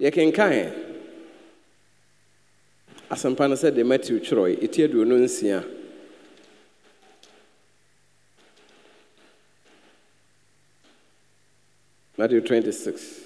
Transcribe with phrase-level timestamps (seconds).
[0.00, 0.72] yɛkenkan
[3.10, 5.64] asɛmpa no sɛdeɛ matthew twerɛe ɛti aduonu nsia.
[12.18, 13.22] Matthew 26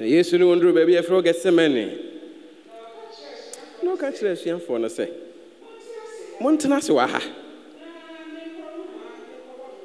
[0.00, 1.84] na yesu ne wɔnduru baabi a yɛfrɛ hɔ gɛsemane
[3.82, 5.06] na ɔka kyerɛ asuafoɔ no sɛ
[6.40, 7.49] montena ase wɔ ha.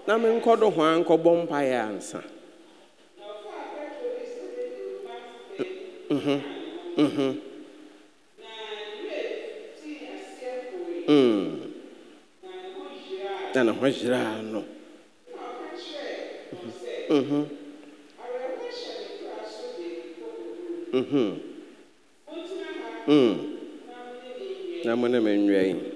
[0.07, 2.19] na menkɔdɔ hwan nkɔbɔ mpaeɛ ansa?
[6.09, 6.39] Mm-hmm.
[6.97, 7.31] Mm-hmm.
[11.07, 11.45] Mm.
[13.55, 14.61] Na ne ho hyeraa no.
[17.09, 17.43] Mm-hmm.
[23.07, 23.35] Mm.
[24.85, 25.94] Na mo ne mennwɛn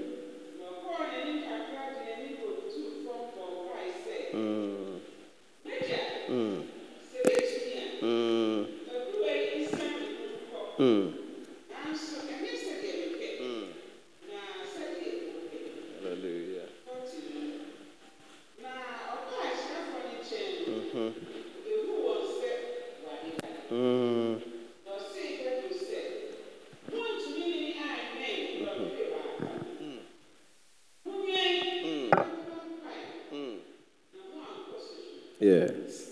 [35.40, 36.12] Yes.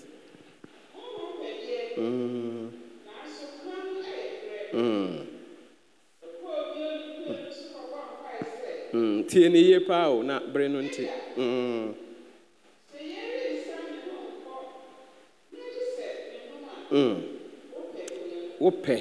[1.99, 2.71] Mm.
[4.73, 5.27] Mm.
[8.93, 9.23] Mm.
[9.27, 11.03] Tie ne yie paa o na bere no nti.
[11.37, 11.93] Mm.
[16.91, 17.15] Mm.
[18.63, 18.95] Wopɛ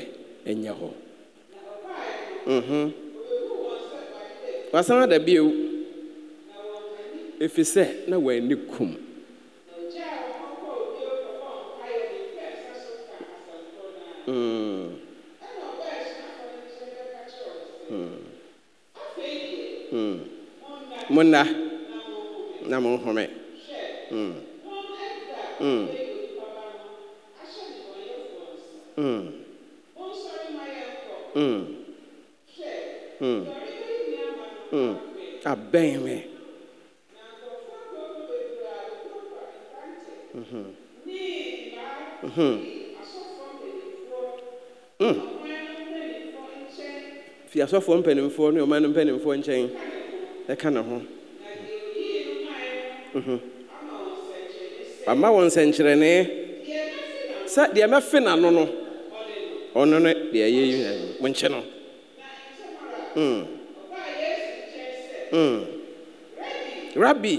[0.44, 0.91] ɛnyɛ hɔ.
[2.47, 2.92] Mhm.
[4.72, 5.47] Wasan ada bio.
[7.38, 9.06] sɛ na wɔn kum.
[21.16, 21.44] Monna
[22.69, 23.28] na monhome.
[24.12, 24.34] Mm.
[25.60, 25.88] Mm.
[28.97, 29.32] Mm.
[31.34, 31.65] Mm.
[33.21, 33.47] Mm.
[34.72, 34.97] Mm.
[35.44, 36.16] Abɛn me.
[40.37, 40.65] Mhm.
[42.25, 42.60] Mhm.
[45.00, 45.16] Mm.
[47.48, 49.85] Fi asɔfoɔ mpanimfoɔ ne ɔman no mpanimfoɔ nkyɛn
[50.49, 50.97] ɛka ne ho.
[53.15, 53.39] Mhm.
[55.07, 56.11] Ama wɔn nsɛnkyerɛnne
[57.55, 58.65] sɛ deɛ mɛfe n'ano no
[59.81, 60.77] ɔno ne deɛ ɛyɛ yi
[61.29, 61.61] nkye no.
[63.17, 63.47] Mm.
[65.33, 65.59] Mm.
[66.97, 67.34] Rabbi.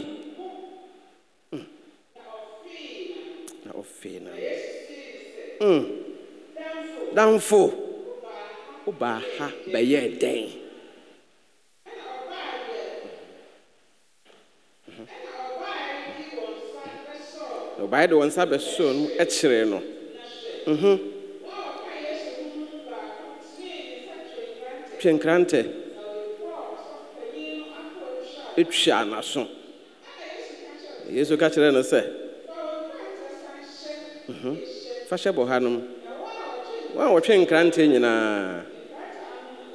[1.51, 1.65] Mm.
[3.65, 4.31] Na ɔfee na.
[7.15, 7.61] Damfo.
[8.85, 10.66] Wobaa ha bɛyɛɛ dɛn?
[17.87, 19.81] Ɔbaeɛ de wɔn nsa bɛsoo no kyeree no
[20.67, 20.99] Mhm.
[24.99, 25.61] twe nkrantɛ
[28.57, 29.47] ɛtwa n'aso
[31.09, 32.01] yesu ka kyerɛ no sɛ
[34.27, 34.57] Mhm.
[35.07, 35.81] fa hyɛ bɔ ha nom
[36.95, 38.63] wɔn a wɔtwe nkrantɛ nyinaa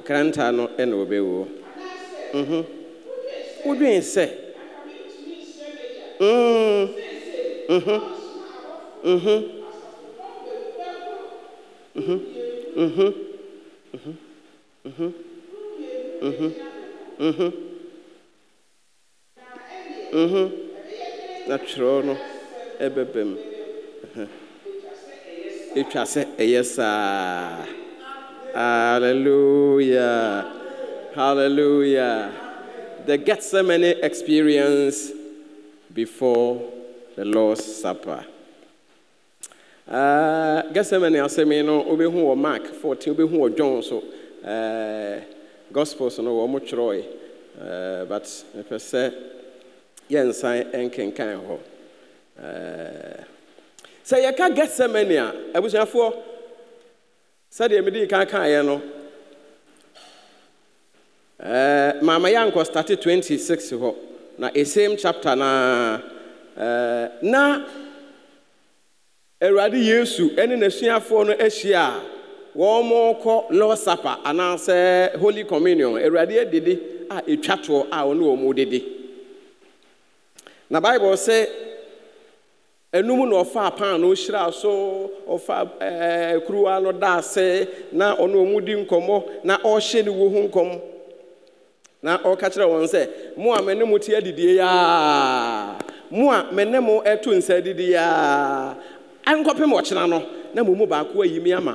[0.05, 1.47] krantaa no ɛna wɔbɛwuo
[2.33, 2.65] Mhm.
[3.65, 4.29] wodwen sɛ
[7.69, 7.79] Mm.
[7.79, 8.01] Mhm.
[9.03, 9.39] Mm-hmm.
[11.95, 12.19] Mm-hmm.
[12.75, 13.11] Mm-hmm.
[13.93, 14.21] Mm-hmm.
[14.85, 15.11] Mm-hmm.
[16.21, 16.51] Mm-hmm.
[17.19, 17.51] Mhm.
[20.13, 20.51] Mhm.
[21.47, 22.15] Na twerɛ no
[22.79, 23.37] ɛbɛba mu.
[24.05, 24.27] Mhm.
[25.75, 27.65] Ɛtwa sɛ ɛyɛ saa.
[28.53, 30.45] Hallelujah.
[31.15, 32.31] Hallelujah.
[33.05, 35.11] The Gethsemane experience
[35.93, 36.61] before
[37.15, 38.25] the lord's supper.
[39.87, 44.01] Uh, gethsemane asɛm no wobɛhu wɔ mark 14 wobɛhu wɔ john so
[44.47, 45.19] uh,
[45.71, 47.03] gospels no wɔ mo twerɛe
[47.59, 48.23] uh, but
[48.55, 49.13] mepɛ sɛ
[50.09, 51.59] yɛnsan nkenkan hɔ.
[54.05, 56.13] Sɛ yɛka gethsemane a abusuafoɔ
[57.51, 58.81] sɛdeɛ medei ka kaeɛ no
[62.01, 63.95] maama yɛankɔ state 26 hɔ.
[64.37, 65.99] Na ɛsem chapter naa
[66.55, 67.65] na
[69.41, 73.79] awurade yesu ne n'asuafoɔ no ahyia a wɔrekɔ lord
[74.25, 76.79] anaasɛ holy communion awurade adidi
[77.09, 78.83] a ɛtwa toɔ a ɔne wɔn didi
[80.69, 81.47] na bible sɛ
[82.93, 88.35] ɛnum na ɔfa pan no hyira so ɔfa ɛɛ kuruwa no da ase na ɔno
[88.45, 90.81] ɔmo di nkɔmɔ na ɔrehyɛ ne wo ho nkɔm.
[92.03, 93.01] Na ɔka kyerɛ wɔn sɛ
[93.37, 95.77] mo a ne mo te adidie yaa
[96.13, 98.75] mo a me ne mo ɛto nsa adidi yaa
[99.25, 100.19] ankɔpem ɔkyena no
[100.53, 101.73] na mo mu baako ayi mi ama.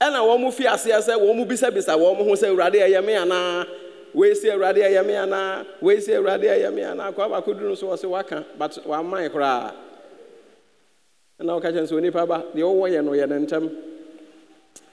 [0.00, 3.04] Ɛna wɔn mo fi aseɛ sɛ wɔn mo bisabisa wɔn mo ho sɛ awurade ɛyɛ
[3.04, 3.66] me anaa
[4.14, 7.76] wei si awurade ɛyɛ me anaa wei si awurade ɛyɛ me anaa akɔ baako duru
[7.76, 9.72] so wɔsɛ waka but waman koraa.
[11.40, 13.70] Ɛna ɔka kyerɛ sɛ onipa ba deɛ ɔwɔ yɛ no yɛ ne ntɛm.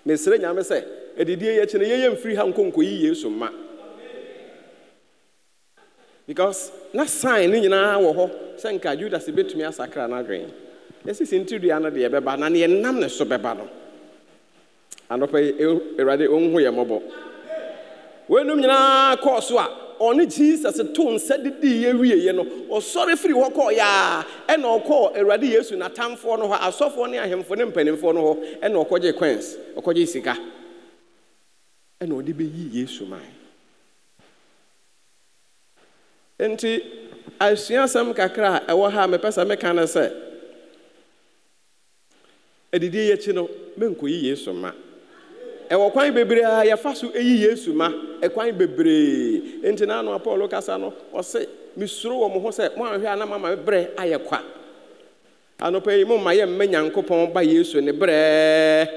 [0.08, 0.84] Mesrɛ nyame sɛ
[1.20, 3.50] adidie yɛ akyi no yɛyɛ mfiri ha nkɔnkɔyi yesu ma
[6.30, 8.30] because na sign ne nyinaa wɔ hɔ
[8.62, 10.48] sɛ nka judas bɛtumi asakra n'adwene
[11.04, 13.68] yɛsisi ntidua no deɛ ɛbɛba na neɛ nam ne so bɛba no.
[15.10, 17.02] Anɔpa yi ɔnhu yɛ mmɔbɔ.
[18.30, 19.68] Wɔnum nyinaa kɔɔ so a
[20.00, 22.44] ɔne jesus to nsa didii yɛ wieɛ no
[22.78, 27.58] ɔsɔre firi hɔ kɔɔyɛ a ɛna ɔkɔɔ awurade yesu n'atamfoɔ no hɔ asɔfoɔ ne ahemfo
[27.58, 30.38] ne mpanimfoɔ no hɔ ɛna ɔkɔgye coins ɔkɔgye sika.
[32.00, 33.39] Ɛna ɔde bɛyi yesu mae.
[36.40, 36.82] Nti
[37.40, 40.12] asuasɛm kakra a ɛwɔ ha a mepɛ sɛ meka no sɛ
[42.72, 44.72] adidie yɛ akyi no menkɔyi yesu ma.
[45.70, 47.90] Ɛwɔ kwan bebree a yɛfa so yi yesu ma
[48.22, 49.62] ɛkwan bebree.
[49.64, 51.46] Nti n'ano a paul kasa no ɔse
[51.78, 54.42] mesuro wɔ mo ho sɛ mo ahwɛ a na mama berɛ ayɛ kwa.
[55.60, 58.90] Anɔpa yi momma yɛmma nyankopɔn ba yesu ne berɛ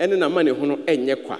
[0.00, 1.38] ɛne nama ne ho no ɛnyɛ kwa.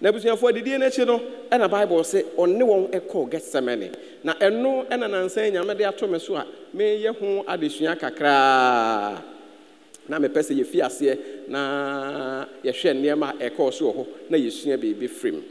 [0.00, 3.92] Na abusuafoɔ adidie no ɛna bible sɛ ɔne wɔn ɛkɔɔ gethsemane.
[4.22, 9.20] Na ɛno ɛna nansa nyame de ato me so a meyɛ ho adesua kakraa
[10.08, 11.18] na mepɛ sɛ yɛfi aseɛ
[11.48, 15.42] na yɛhwɛ nneɛma a ɛkɔɔ so wɔ hɔ na yɛsua firim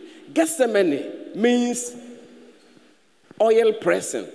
[1.36, 1.96] means
[3.42, 4.26] oil pressing.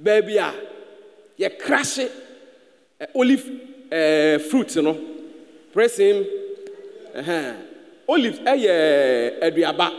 [0.00, 0.54] Baabi a
[1.38, 2.08] yɛkrahye
[3.14, 3.44] olive
[3.92, 4.96] uh, fruit no
[5.72, 6.24] pressing
[7.14, 7.54] uh-huh.
[8.08, 9.90] Olive ɛyɛ aduaba.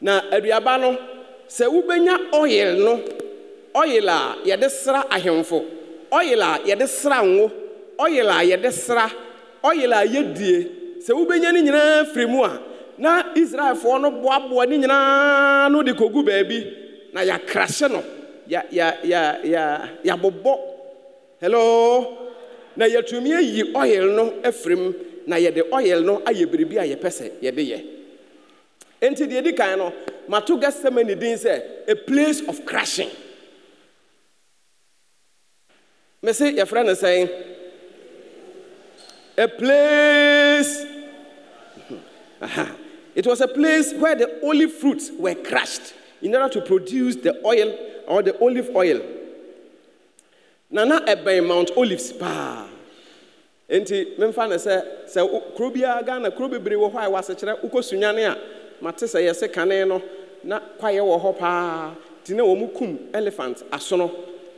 [0.00, 0.96] Na aduaba no
[1.48, 3.00] sɛ wobɛnya oil no
[3.74, 5.64] oil a yɛde sra ahemfo
[6.12, 7.50] oil a yɛde sra ngo
[7.98, 9.10] oil a yɛde sra
[9.64, 10.66] oil a yɛdie
[11.00, 12.60] sɛ wobɛnya no nyinaa firi mu a
[12.98, 16.66] na israelfoɔ no boaboa ne nyinaa no de kɔgu baabi
[17.12, 18.02] na yɛakrahye no
[20.04, 20.58] yɛabobɔ
[21.40, 22.16] hello?
[22.76, 24.94] Na yɛatumi ayi oil no afirim
[25.30, 27.78] na yɛde oil no ayɛ biribi a yɛpɛ sɛ yɛde yɛ.
[29.00, 29.92] Enti deɛ di kan no
[30.28, 33.10] mato gethsemane din sɛ a place of crashing
[36.22, 37.30] me se yɛfrɛ no sɛn?
[39.38, 40.84] A place.
[43.14, 47.40] It was a place where the olive fruits were crushed in order to produce the
[47.44, 47.74] oil
[48.06, 49.00] or the olive oil.
[50.70, 52.68] Na na ɛbɛn mount olives paa
[53.70, 57.82] nti memfa no sɛ sɛ kuro biara ghana kuro bebree wɔ hɔ a wɔasekyerɛ wokɔ
[57.82, 58.36] sunyane a
[58.80, 60.02] mate sɛ yɛse kane no
[60.44, 61.94] na kwaeɛ wɔ hɔ paa.
[62.24, 64.10] Nti na wɔn kum elephant asono.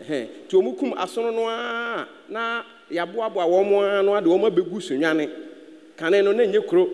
[0.09, 5.29] Nti wɔn kum asono no ara na yɛaboaboa wɔn ara de wɔn abɛgu sunyane
[5.97, 6.89] kane no na nyɛ kuro.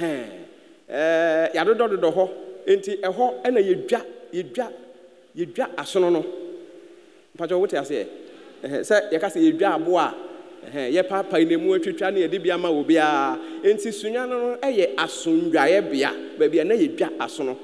[0.00, 2.28] Ɛɛ yɛadodɔdodɔ hɔ.
[2.66, 4.00] Nti ɛhɔ ɛna yɛdwa
[4.32, 4.66] yɛdwa
[5.36, 6.24] yɛdwa asono no.
[7.36, 8.06] Mpatsɛ wote aseɛ.
[8.62, 10.29] Sɛ yɛka sɛ yɛdwa aboa a
[10.74, 16.38] yɛpaapae na mu atwitwa ne yɛde bi ama wɔ biara nti sunya no yɛ asondwaeɛbea
[16.38, 17.56] baabi a na yɛdwa asono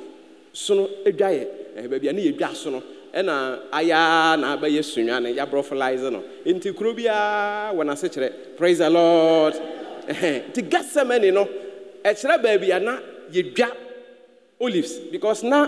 [0.52, 2.82] sono dwaeɛ baabi a na yɛdwa asono
[3.16, 6.22] ɛna ayɛ na abɛyɛ sunya no yɛabrɔfolise no.
[6.44, 9.54] Nti kuro biara wɔ n'asekyerɛ praise the lord.
[10.08, 11.48] Nti gethsemane no
[12.04, 12.98] ɛkyerɛ baabi a na
[13.32, 13.70] yɛdwa
[14.60, 14.98] olives.
[15.10, 15.66] Because na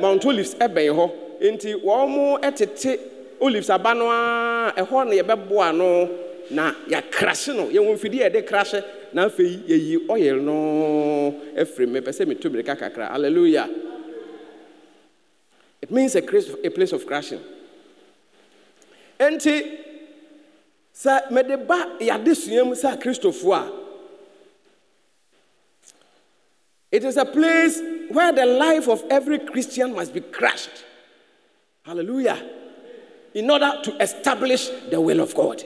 [0.00, 1.10] mount olives bɛn hɔ
[1.40, 3.00] nti wɔn mo tete
[3.40, 6.10] olives aba no a ɛhɔ na yɛbɛboa no
[6.50, 7.66] na yɛakrahye no.
[7.68, 13.10] Yɛwɔ mfidie yɛde krahye na afei yɛyi oil no afiri mepɛ sɛ meto mirika kakra.
[13.10, 13.68] Hallelujah.
[15.80, 17.40] It means a, a place of crashing
[19.18, 19.78] enti
[20.94, 23.72] sɛ mede ba yɛade sua mu sɛ akristofoɔ a
[26.90, 30.84] it is a place where the life of every christian must be crushed.
[31.84, 32.57] Hallelujah
[33.34, 35.62] in order to establish the will of God.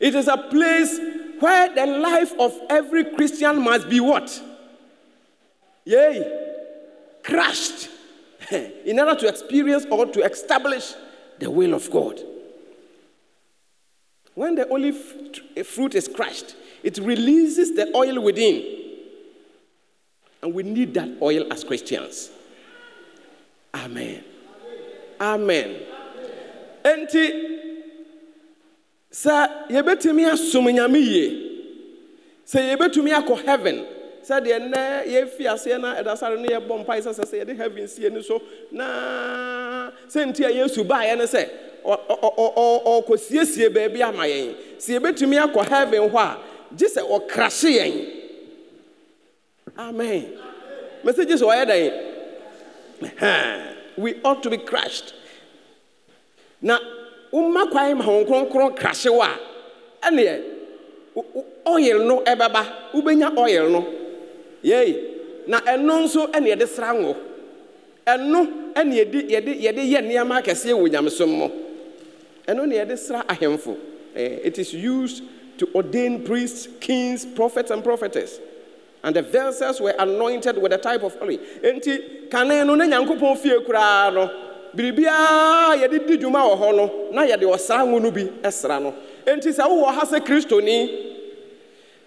[0.00, 0.98] It is a place
[1.40, 4.42] where the life of every Christian must be what?
[5.84, 6.46] Yay,
[7.22, 7.88] crushed
[8.50, 10.94] in order to experience or to establish
[11.38, 12.20] the will of God.
[14.34, 14.96] When the olive
[15.66, 18.78] fruit is crushed, it releases the oil within.
[20.42, 22.30] And we need that oil as Christians.
[23.84, 24.24] amen.
[25.20, 25.76] Amen.
[26.84, 27.24] Enti
[29.10, 31.26] sɛ yɛbɛtumi asom nyame yie
[32.46, 33.86] sɛ yɛbɛtumi akɔ heaven
[34.22, 38.08] sɛdeɛ nnɛ yɛfi aseɛ na ɛdasare no yɛbɔ mpae sɛ sɛ sɛ yɛde heaven sie
[38.10, 41.48] ni so na sɛnti a yesu baeɛ ne sɛ
[41.84, 44.54] ɔkɔsiesie baabi ama yɛn.
[44.78, 46.38] Sɛ yɛbɛtumi akɔ heaven hɔ a
[46.76, 48.14] gye sɛ ɔkrahye yɛn.
[49.78, 50.38] Amen.
[51.04, 52.07] Mɛsɛ gye sɛ ɔyɛ dɛn?
[53.96, 55.14] We ought to be crushed.
[56.60, 56.78] Na
[57.32, 58.76] woma kwan ma ho kronkron
[61.14, 63.86] wo- oil no ɛbɛba wobɛnya oil no.
[64.62, 65.14] Yei
[65.46, 67.16] na ɛno nso ɛne yɛde sra ngo
[68.06, 71.52] ɛno ɛne yɛde yɛde yɛde yɛ nneɛma akɛseɛ wɔ nyamesom
[72.46, 73.76] ɛno ne yɛde sra ahemfo.
[74.16, 75.22] Eh, it is used
[75.58, 78.40] to ordain priests kings prophets and prophetess.
[79.04, 81.38] And the vessels were anointed with a type of oil.
[81.62, 84.30] Enti kane no ne nyankopɔn fie koraa no
[84.74, 88.94] biribiara yɛde di dwuma wɔ hɔ no na yɛde ɔsra wo no bi ɛsra no.
[89.26, 90.90] Enti sɛ wowɔ ha sɛ kristoni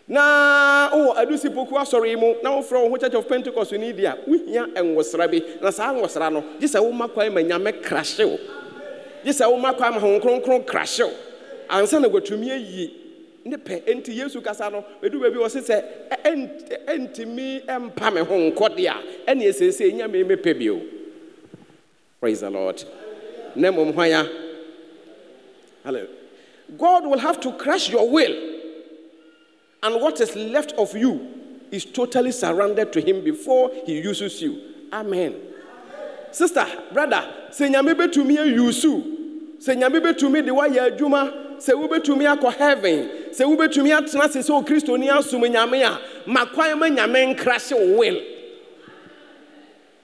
[0.07, 4.05] na wowɔ adusipoku asɔre yi mu na wofrɛ wo ho church of pentecost ni di
[4.05, 5.41] a wohia nwosra bi.
[5.61, 8.37] Na saa nwosra no gye sɛ woma kwan ma nyame krahyew.
[9.23, 11.09] Gye sɛ woma kwan ma honhonkronkron krahyew.
[11.69, 12.91] Ansa na watumi ayi
[13.45, 15.83] ne pɛ enti yesu kasa no ɛdu baabi wɔ se sɛ
[16.87, 20.81] ɛntumi me ho nkɔde a ɛne ɛseesei nya me mepɛ
[22.19, 22.83] praise the lord.
[23.55, 24.29] Na mmom hwan a
[25.83, 26.07] Hallelujah.
[26.77, 28.57] god will have to crush your will
[29.83, 31.27] and what is left of you
[31.71, 34.61] is totally surrendered to him before he uses you.
[34.93, 35.33] Amen.
[36.31, 42.53] Sister brother sɛ nyame bɛtumi ayusu sɛ nyame bɛtumi de woayɛ adwuma sɛ wobɛtumi akɔ
[42.57, 47.75] heaven sɛ wobɛtumi atena se sɛ okristoni asom nyame a ma kwan ma nyame nkrahye
[47.79, 48.21] wo will.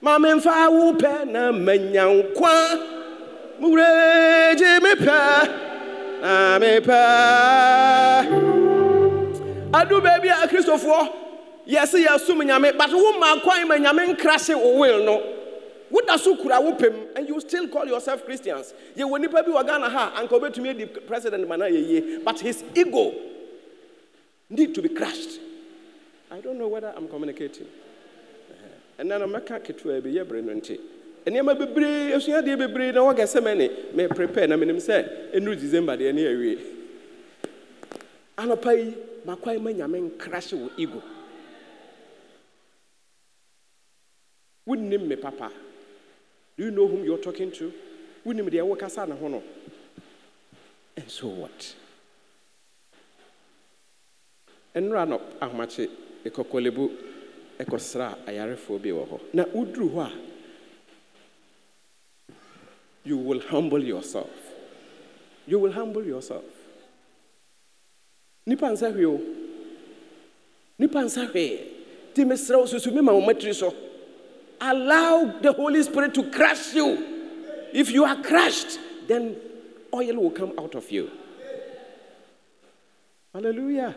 [0.00, 2.96] Ma memfa wo pɛ na manya nkwa.
[3.60, 5.68] Mewurɛ gye me pɛ
[6.22, 6.98] na mepɛ
[9.72, 11.08] adu baabi a akristofoɔ
[11.66, 15.22] yɛse yɛsom nyame but woma kwan ma nyame nkrahye wo will no
[15.90, 18.74] woda so kura wo pɛm and you still call yourself christians.
[18.96, 21.66] Yɛwɔ nnipa bi wɔ ghana ha anka president ma no
[22.24, 23.14] but his ego
[24.50, 25.40] need to be crushed.
[26.30, 27.66] I don't know whether i'm communicating.
[28.98, 30.78] Eh, Ɛnɛ no mɛka ketewa bi yɛ bere no nti.
[31.26, 35.96] Nneɛma bebree asuadeɛ bebree na wɔgɛ sɛ mɛne me prepare na menim sɛ ɛnuru december
[35.96, 36.58] deɛ ne awie.
[38.36, 38.94] Anɔpa yi
[39.26, 41.02] makwan ma nyame nkrahye wo ego.
[44.66, 45.50] Wonnim me papa
[46.58, 47.72] do you know whom you're talking to?
[48.26, 48.50] And
[51.06, 51.74] so what?
[54.74, 55.88] Ɛnora no ahomakye
[56.26, 56.90] ɛkɔkɔlebu
[57.60, 60.12] ɛkɔsra ayarefoɔ bi wɔ hɔ na woduru hɔ a
[63.04, 64.28] you will humble yourself.
[65.46, 66.44] You will humble yourself.
[68.44, 69.20] Nipa nsa hwee o.
[70.78, 71.58] Nipa nsa hwee
[72.14, 73.74] ti mesrɛ wo susu so
[74.60, 77.16] allow the holy spirit to crush you.
[77.72, 79.36] If you are crushed then
[79.94, 81.10] oil will come out of you.
[83.32, 83.94] Hallelujah.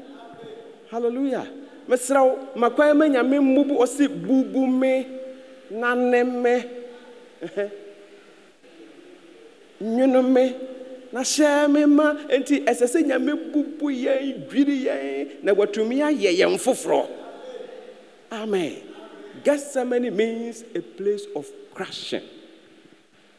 [0.90, 1.48] Hallelujah.
[1.90, 3.40] Nyame
[4.08, 5.06] bubu me
[6.40, 6.66] me
[11.14, 12.14] na ma.
[13.04, 13.92] Nyame bubu
[14.50, 16.02] dwiri na watumi
[18.32, 18.91] amen
[19.44, 22.24] gethsemane means a place of crushing.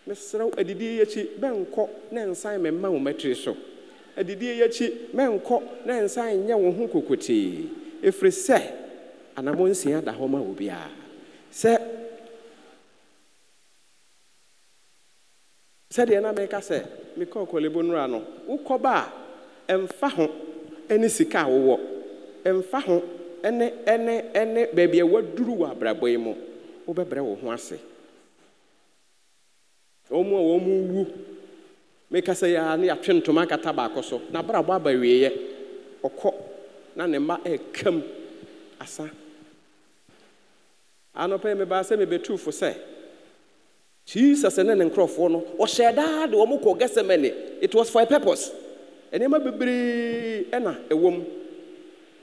[0.06, 3.56] Mesrɛ adidie yi akyi bɛnkɔ na nsan memma wo matiri so.
[4.16, 7.68] Adidie yi akyi mɛnkɔ na nsan nyɛ wo ho kokotee.
[8.02, 8.58] Ɛfiri sɛ
[9.36, 10.90] anammɔ nsia da hɔ ma wo biara.
[11.52, 11.78] Sɛ
[15.92, 16.84] sɛdeɛ na meka sɛ
[17.16, 19.06] mekɔ kɔlebo nora no wokɔba
[19.68, 20.28] a ɛmfa ho
[20.90, 21.80] ne sika a wowɔ.
[22.44, 23.02] Ɛmfa ho
[23.50, 26.34] ne ne ne baabi a waduru wɔ abrabɔ yi mu
[26.86, 27.78] wobɛbrɛ wo ho ase.
[30.10, 31.06] Wɔn a wɔn wu.
[32.10, 34.20] Meka sɛ yɛa ne yɛatwe ntoma akata baako so.
[34.30, 35.32] Na abrabɔ aba wieɛ
[36.04, 36.34] ɔkɔ
[36.96, 38.02] na ne mma ɛrekam
[38.80, 39.10] asa.
[41.16, 42.74] Anɔpɛ yi mebaa sɛ mebɛtu fo sɛ
[44.04, 48.06] jesus ne ne nkurɔfoɔ no ɔhyɛ daa de wɔn kɔ gɛsɛmɛne it was for a
[48.06, 48.50] purpose.
[49.12, 51.24] Nneɛma bebree ɛna ɛwɔ mu.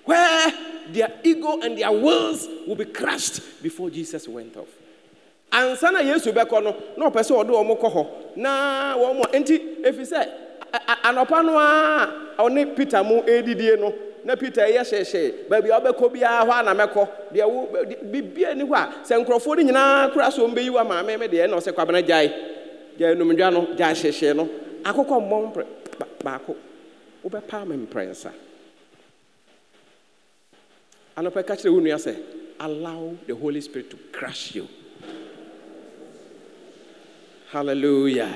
[0.05, 0.53] Where
[0.93, 4.67] their ego and their wills will be crushed before jesus went off.
[5.51, 7.21] Ansa na yesu bɛkɔ no na ɔpɛ
[7.79, 8.07] kɔ hɔ.
[8.37, 10.27] Na wɔn mo nti efi sɛ
[11.03, 13.93] anɔpa no a ɔne peter mu edidie no
[14.23, 15.47] na peter yɛ hyɛhyɛ.
[15.49, 17.07] Baabi a ɔbɛkɔ biara hɔ a na mɛkɔ.
[17.33, 17.67] Deɛ wo
[18.11, 21.27] bibia ni hɔ a sɛ nkurɔfoɔ no nyinaa kora so wɔn bɛyi wa maame mi
[21.27, 22.31] deɛ ɛna ɔsɛ kwabena gyae.
[22.97, 24.47] Gya numdwa no gya ahyehyɛ no.
[24.83, 25.65] Akokɔ mmɔ mprɛ
[26.23, 26.55] baako.
[27.25, 28.31] Wobɛpa me mprɛnsa
[31.19, 32.15] anɔpɛ ka kyerɛ wo nua sɛ
[32.61, 34.67] allow the holy spirit to crush you.
[37.51, 38.29] Hallelujah.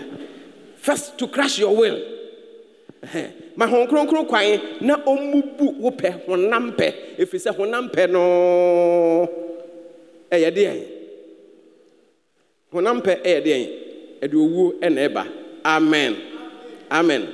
[0.78, 2.00] First to crush your will.
[3.56, 7.18] Ma hon kronkron kwan na ɔmmubu wo pɛ honam pɛ.
[7.18, 9.30] Ɛfiri sɛ honam pɛ no
[10.30, 10.88] ɛyɛ deɛn?
[12.74, 13.70] Honam pɛ ɛyɛ deɛn?
[14.22, 15.28] Ɛde owuo ɛna ɛba.
[15.66, 16.18] Amen.
[16.92, 17.34] Amen.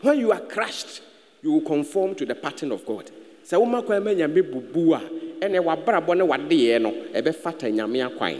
[0.00, 1.00] When you are crushed
[1.42, 3.10] you will conform to the pattern of god
[3.44, 5.00] sɛ woma kwan ma nyame bubu a
[5.40, 8.36] ɛne wabrabɔ ne wadeeɛ no ɛbɛfata nyame akwan.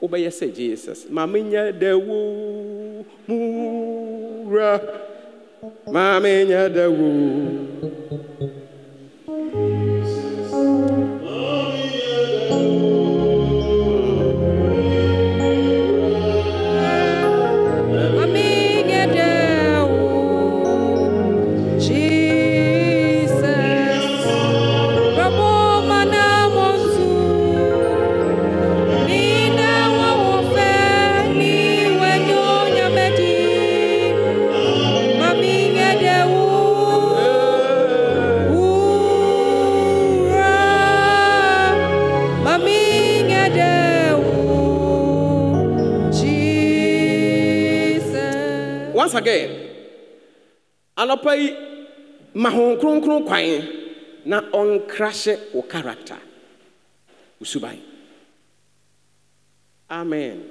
[0.00, 1.06] Wobɛyɛ sɛ jesus.
[1.10, 4.80] Mamenyɛ dawo mura
[5.86, 7.08] mamenyɛ dawo
[49.20, 49.50] again
[50.96, 51.48] anɔpa yi
[52.34, 53.62] ma hon kronkron kwan
[54.24, 56.18] na ɔnkrahye wo character.
[57.38, 57.76] Wo suban
[59.90, 60.44] amen.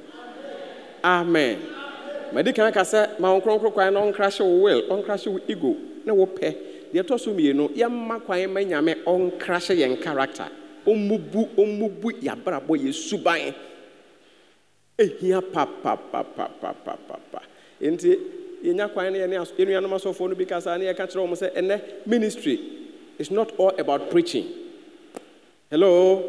[1.03, 1.57] Amen.
[2.33, 5.75] Madi kan ka sɛ ma hon kronkron kwan na ɔnkrahye wo will ɔnkrahye wo ego
[6.05, 6.55] na wopɛ
[6.93, 10.47] deɛ ɛtɔ so mmienu yɛmma kwan ma nyame ɔnkrahye yɛn character.
[10.85, 13.53] Ɔmmubu ɔmmubu yɛabrabɔ yɛ suban.
[14.97, 17.41] Ehia papapapapapapa.
[17.81, 18.17] Nti
[18.63, 21.81] yɛnya kwan no yɛne yɛnuanom asɔfoɔ no bi kasa ne yɛka kyerɛ wɔn sɛ ɛnɛ
[22.07, 22.59] ministry.
[23.19, 24.45] Is not all about preaching.
[25.69, 26.23] Hello?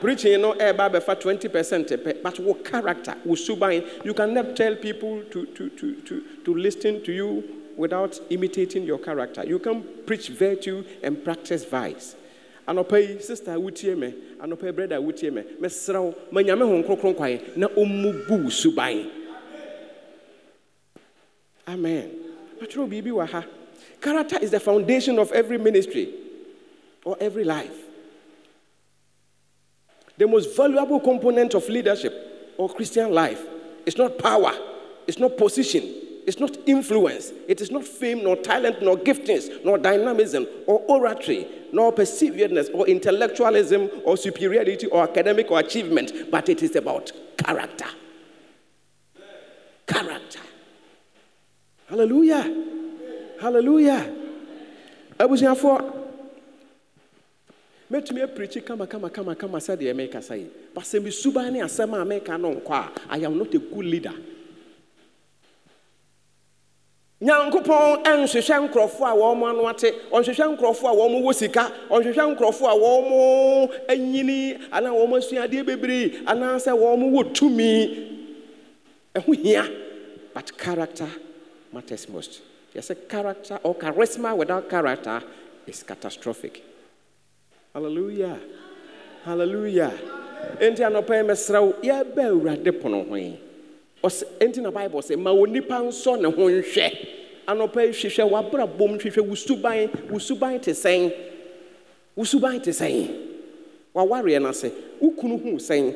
[0.00, 4.12] Preaching no ɛɛba eh, abɛfa 20 percent eh, pɛ but wo character wo suban you
[4.12, 7.42] can never tell people to, to, to, to, to listen to you
[7.76, 9.44] without imitating your character.
[9.46, 12.14] You can preach virtue and practice vice.
[12.68, 16.82] Anɔpa yi sister wotie me anɔpa yi brother wotie me mesrɛ wo ma nyame ho
[16.82, 19.10] nkronkron kwan na ɔmmubu wo suban
[21.68, 22.10] amen
[24.00, 26.12] character is the foundation of every ministry
[27.04, 27.88] or every life
[30.18, 33.40] the most valuable component of leadership or Christian life
[33.86, 34.52] is not power,
[35.06, 35.82] it's not position,
[36.26, 41.46] it's not influence, it is not fame, nor talent, nor giftings, nor dynamism, or oratory,
[41.72, 47.86] nor perseverance, or intellectualism, or superiority, or academic or achievement, but it is about character.
[49.86, 50.40] Character.
[51.88, 52.44] Hallelujah.
[53.40, 54.18] Hallelujah.
[55.18, 55.78] abusuafoɔ
[57.90, 62.70] mɛtumi apirikyi kama sɛdeɛ mekasa yi but sɛ mesuban ne asɛm a meka no nkɔ
[62.70, 64.14] a i am not a good leader
[67.20, 72.68] nyankopɔn nhwehwɛ nkurɔfoɔ a wɔn ano ate ɔnhwehwɛ nkurɔfoɔ a wɔn wɔ sika ɔnhwehwɛ nkurɔfoɔ
[72.70, 78.12] a wɔn anyini anaa wɔn asua adeɛ bebree anaasɛ wɔn wɔ tumi
[79.16, 79.64] ɛho hia
[80.32, 81.08] but character
[81.72, 82.40] matters most.
[82.74, 85.22] Yɛsɛ character or charisma without character
[85.66, 86.62] is catastrophic.
[87.74, 88.38] Hallelujah.
[89.24, 89.92] Hallelujah.
[90.60, 93.16] Enti anɔpa yi mɛsrɛ yɛbɛ awurade pono ho
[94.40, 97.08] enti na bible sɛ ma onipa nsɔ ne ho nhwɛ
[97.46, 99.26] anɔpa yi hwehwɛ w'abrabom hwehwɛ
[100.10, 101.12] wo suban te sɛn.
[102.14, 103.27] Wo te sɛn
[104.04, 105.94] sɛn sɛn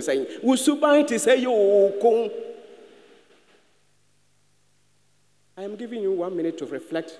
[0.00, 2.30] sɛn sɛn sɛ
[5.56, 7.18] I am giving you one minute to reflect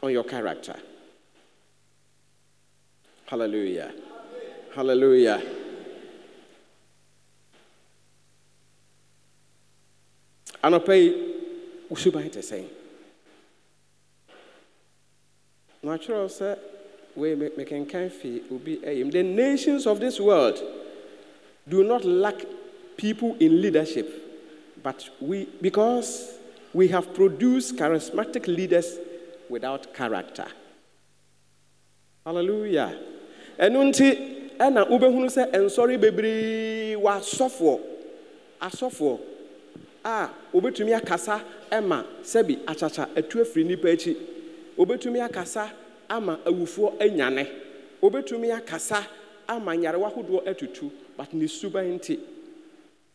[0.00, 0.76] on your character.
[3.26, 3.92] Hallelujah.
[4.72, 5.42] Hallelujah.
[10.62, 11.34] Anɔpa yi,
[11.88, 12.81] wo sɛn?
[15.82, 16.58] Na atwerɛ sɛ
[17.16, 19.10] wei me- mekenkan fi obi ayim.
[19.10, 20.62] The nations of this world
[21.68, 22.44] do not lack
[22.96, 24.08] people in leadership,
[24.82, 26.38] but we because
[26.72, 28.96] we have produced charismatic leaders
[29.48, 30.46] without character.
[32.24, 32.96] Hallelujah.
[33.58, 37.80] Ɛno nti ɛna wobɛhunu sɛ nsɔre bebree wɔ asɔfoɔ
[38.60, 39.18] asɔfoɔ
[40.04, 41.42] a wobɛtumi akasa
[41.82, 44.16] ma sɛbi akyakya atu afiri nnipa akyi
[44.78, 45.70] wobɛtumi akasa
[46.08, 47.46] ama awufoɔ anyane.
[48.02, 49.06] Wobɛtumi akasa
[49.48, 52.18] ama nyarewa ahodoɔ atutu but ne suban nti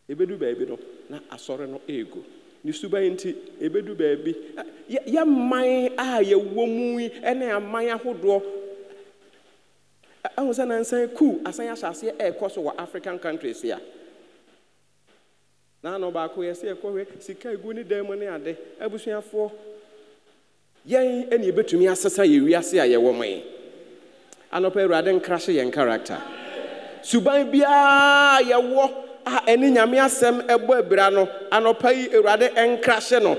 [0.08, 0.78] ɛbɛdu baabi no
[1.10, 2.22] na asɔre no ɛregu
[2.64, 4.34] ne suban nti ɛbɛdu baabi.
[4.88, 8.42] Yɛ yɛ man a yɛwɔ mu yi ne aman ahodoɔ.
[10.36, 13.80] Ahu sɛ nansan ku asan ahyɛ ɛrekɔ so wɔ african countries a
[15.82, 18.56] naanọ baako yɛsɛ yɛkɔhwɛ sika egu ne dan mu ne ade.
[18.80, 19.50] Abusuafoɔ
[20.88, 23.42] yɛn ɛna yɛbɛtumi asesa yɛ wiase a yɛwɔ mo yi
[24.52, 26.20] anɔpɛ awurade nkrahye yɛn character.
[27.02, 28.92] Suban biara yɛwɔ
[29.26, 33.36] a ɛne nyame asɛm ɛbɔ abira no anɔpa yi awurade nkrahye no.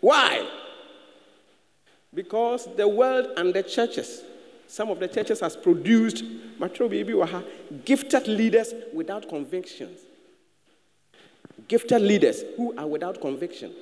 [0.00, 0.46] Why?
[2.14, 4.22] Because the world and the churches
[4.68, 6.22] some of the churches has produced
[7.86, 9.98] gifted leaders without convictions.
[11.66, 13.72] Gifted leaders who are without conviction.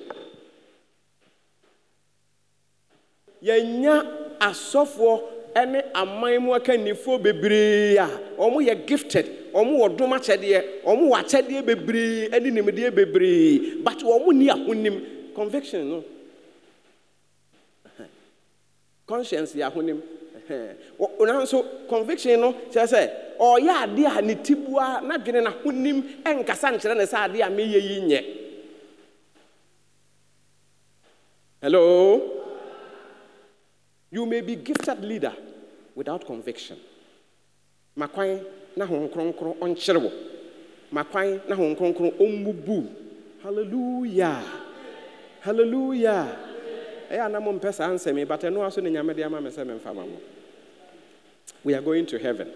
[3.43, 4.03] Yɛnya
[4.39, 5.21] asɔfoɔ
[5.65, 11.65] ne aman mu akannifoɔ bebree a wɔyɛ gifted, wɔn wɔ dom akyɛdeɛ, wɔn wɔ akyɛdeɛ
[11.65, 16.03] bebree ne nimdeɛ bebree, but wɔn ni ahonim conviction no.
[19.07, 20.01] Conscience yɛ ahonim.
[21.19, 22.53] nanso conviction no?
[22.71, 27.41] Kyerɛ sɛ ɔyɛ adeɛ a ne ti bua n'adwene n'ahonim nkasa nkyerɛ ne sɛ adeɛ
[27.45, 28.23] a meyɛ yi nyɛ
[31.61, 32.36] hello?
[34.17, 35.33] You may be gifted leader
[35.93, 36.75] without conviction.
[37.95, 38.41] Makwan
[38.75, 40.11] na ho nkronkron ɔnkyerɛ
[40.91, 42.87] makwan na ho nkronkron
[43.43, 44.41] hallelujah.
[45.41, 46.35] Hallelujah.
[47.11, 50.01] Ɛyɛ na mompɛ saa nsɛm but ɛno aso ne nyame ama me sɛ memfa ma
[50.01, 50.17] mo.
[51.63, 52.51] We are going to heaven.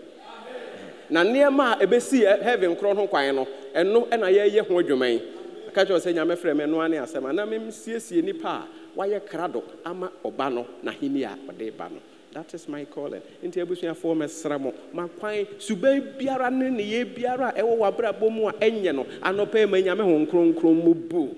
[1.12, 3.45] Na nneɛma a ɛbɛsi heaven korɔ ho kwan no
[3.76, 5.21] ɛno ɛna yɛyɛ ho adwuma yi
[5.67, 9.20] aka kyerɛ sɛ nyame frɛ me ɛno ane asɛm a na memsiesie nnipa a wayɛ
[9.28, 12.00] krado ama ɔba no n'ahenni a ɔde ba no.
[12.34, 13.22] That is my calling.
[13.44, 18.54] Nti abusuafoɔ mɛsrɛ mo makwan suban biara ne neyɛ biara a ɛwɔ w'abrabɔ mu a
[18.54, 21.36] ɛnyɛ no anɔpɛ ma nyame ho nkronkron mu bu.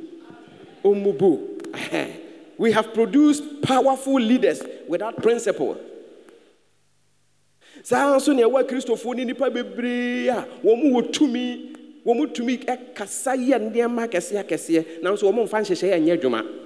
[0.84, 1.50] Umubu.
[2.58, 5.78] We have produced powerful leaders without principle.
[7.82, 12.28] saa nso na ɛwɔ kristofoɔ ne nnipa bebree a wɔn mu wɔ tumi wɔn mu
[12.28, 12.58] tumi
[12.96, 16.63] kasa yɛ nneɛma akɛseɛ akɛseɛ nanso wɔn mfa nhyehyɛ yɛ nyɛ adwuma.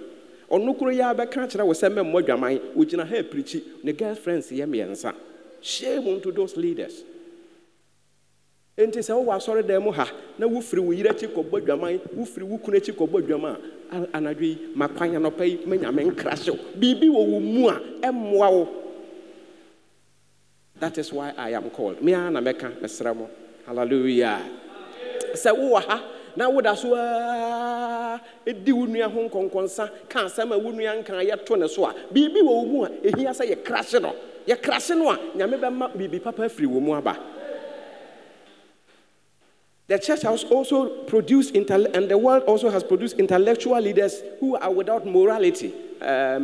[0.49, 2.60] Ɔno koro yi a bɛka kyerɛ wɔ sɛ mɛmmɔ adwaman.
[2.75, 3.83] Wɔgyina ha apirikyi.
[3.83, 5.13] Ne girlfriends yɛ mmiɛnsa.
[5.62, 7.03] Shame unto those leaders.
[8.77, 10.05] Enti sɛ wowɔ asɔredan mu ha
[10.38, 13.57] na wofiri wo yere akyi kɔbɔ dwaman wofiri wo kunu akyi kɔbɔ dwaman
[13.91, 16.53] a anadwo yi makwan anɔpa yi manyame nkra hyew.
[16.77, 18.69] Biribi wɔ wo mu a ɛmmoa wo.
[20.79, 22.03] That is why i am called.
[22.03, 23.27] Me ara na mɛka mesrɛ mo.
[23.65, 24.41] Hallelujah.
[25.33, 26.03] Sɛ wowɔ ha
[26.38, 31.13] na woda so aa ɛdi wo nua ho nkɔnkɔnsa ka asɛm a wo nua nka
[31.26, 34.13] yɛto ne so a biribi wɔ wo mu a ɛhia sɛ yɛkrahye no
[34.47, 37.17] yɛkrahye no a nyame bɛma biribi papa afiri wɔ mu aba
[39.88, 44.58] The church has also produced, intell- and the world also has produced intellectual leaders who
[44.58, 45.73] are without morality.
[46.02, 46.38] Uh,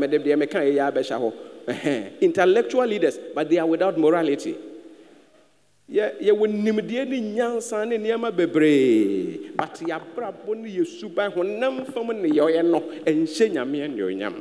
[2.22, 4.56] intellectual leaders, but they are without morality.
[5.94, 12.08] Yɛ- yɛwɔ nimdeɛ ne nyansa ne nneɛma bebree, but yɛabrabɔ ne yɛ suban honam fam
[12.08, 14.34] ne yɛɔyɛ no ɛnhyɛ nyame anuonyam.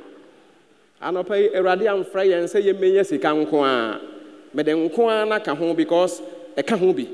[1.02, 4.00] anɔpa yi awurade amfra yɛn sɛ yɛmmɛnya sika nko a.
[4.54, 6.22] Mede nko a na ka ho because
[6.56, 7.06] ɛka ho bi.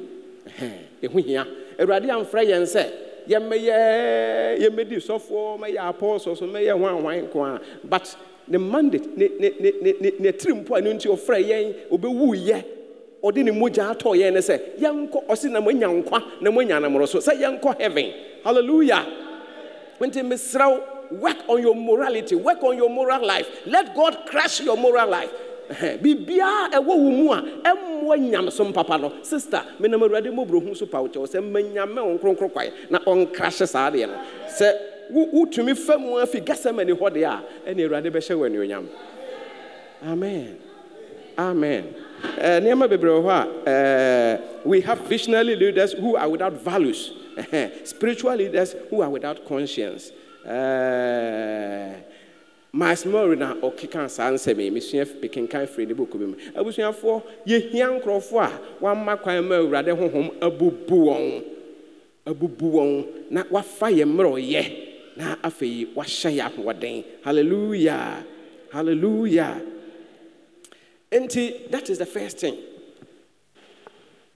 [1.03, 1.45] Ɛho hia.
[1.79, 2.87] Awurade amfra yɛn sɛ
[3.29, 7.61] yɛmmɛyɛ yɛmmɛdi sɔfoɔ mɛyɛ apɔsɔ so mɛyɛ ho ahwan nko a.
[7.83, 8.15] But
[8.47, 11.75] ne mandate ne ne ne ne ne ne tiri mpo a ne nti ɔfrɛ yɛn
[11.91, 12.65] ɔbɛwu yɛ
[13.23, 17.07] ɔde ne mogya atɔ yɛn ne sɛ yɛnkɔ ɔsi na moanya nkwa na moanya namoro
[17.09, 18.13] so sɛ yɛnkɔ heaven.
[18.45, 19.05] Hallelujah.
[20.01, 20.83] Nti mesrɛ wo,
[21.19, 23.49] work on your morality, work on your moral life.
[23.67, 25.31] Let God crush your moral life.
[25.71, 29.13] Ɛhɛn, biribiara ɛwɔ wo mu a ɛmmoa nyamesom papa no.
[29.23, 33.67] Sister menam awurade mmɔborɔhu so pa wo kyɛw sɛ manyame wo nkronkro kwae na ɔnkrahye
[33.69, 34.15] saa deɛ no.
[34.49, 34.73] Sɛ
[35.11, 37.43] wo- wotumi fa mu afi gasamani hɔ deɛ a
[37.75, 38.87] ɛne awurade bɛhyɛ wo anuonyam.
[40.07, 40.57] Amen.
[41.37, 41.85] Amen.
[41.85, 42.08] Eh,
[42.39, 47.13] nneɛma bebree hɔ a eh, we have visionary leaders who are without values,
[47.85, 50.13] spiritual leaders who are without conscience.
[50.45, 51.95] Eh,
[52.73, 54.71] Myles Munroe na ɔkeka saa nsɛm yi.
[54.71, 56.35] Mesua pekenkan firi ne bɔkɔ bi mu.
[56.55, 58.51] Abusuafoɔ yɛhia nkurɔfoɔ a
[58.83, 61.45] wɔama kwan ma awurade honhom abubu wɔn.
[62.27, 63.07] Abubu wɔn.
[63.31, 64.73] Na wafa yɛ mmerɛyɛ
[65.17, 67.05] na afei wahyɛ yɛ ahoɔden.
[67.25, 68.25] Hallelujah.
[68.71, 69.63] Hallelujah
[71.13, 72.57] Nti, that is the first thing.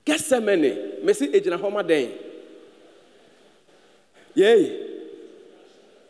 [0.05, 2.11] Gethsemane, mesi egyina hɔ ma den.
[4.35, 4.89] Yay.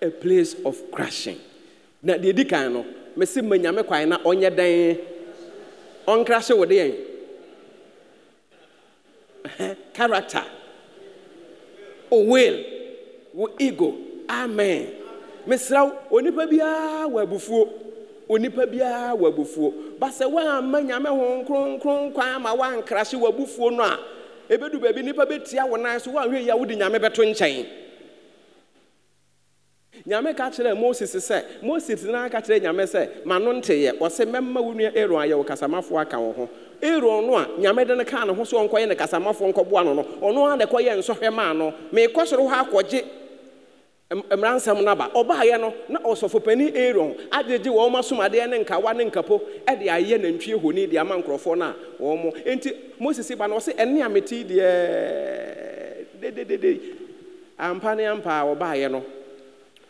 [0.01, 1.39] A place of crashing.
[2.03, 4.99] Na deɛ di kan no, mesi ma nyame kwan na ɔnyɛ den.
[9.45, 10.45] Ɛhɛ, character
[12.11, 12.65] o will
[13.59, 13.97] ego
[14.29, 14.89] amen
[15.47, 17.69] mesrɛ wo onipa biara wɔ abufuo
[18.33, 19.99] onipa biara wɔ abufuo.
[19.99, 23.99] Ba sɛ woamma nyame ho nkronkron kwan ama woankrahye w'abufuo no a
[24.49, 27.67] ɛbɛdu baabi nnipa bɛtia wo nan so woanhwɛ yi a wode nyame bɛto nkyɛn.
[30.07, 34.25] Nyame ka kyerɛɛ moses sɛ moses na ka kyerɛ nyame sɛ ma no nteyɛ ɔsɛ
[34.27, 36.49] mɛma wo nua aaron ayɛ wo kasamafoɔ aka wo ho.
[36.83, 39.93] Aaron no a nyame de no kaa ne ho so ɔnkɔyɛ ne kasamafoɔ nkɔboa no
[39.95, 41.73] no ɔno ara na ɛkɔyɛ nsɔhwɛ maa no.
[41.93, 43.05] Meekɔ soro hɔ akɔgye.
[44.13, 49.41] Mmaransɛm no aba ɔbaeɛ no na ɔsɔfopani aaron agyegye wɔn asomadeɛ ne nkawa ne nkapo
[49.67, 52.31] de ayɛ nantwie honi de ama nkurɔfoɔ no wɔn mo.
[52.45, 56.81] Enti moses ba no ɔse ɛne a mete yi deɛ dededede
[57.59, 59.03] ampa ne ampa a ɔbaeɛ no.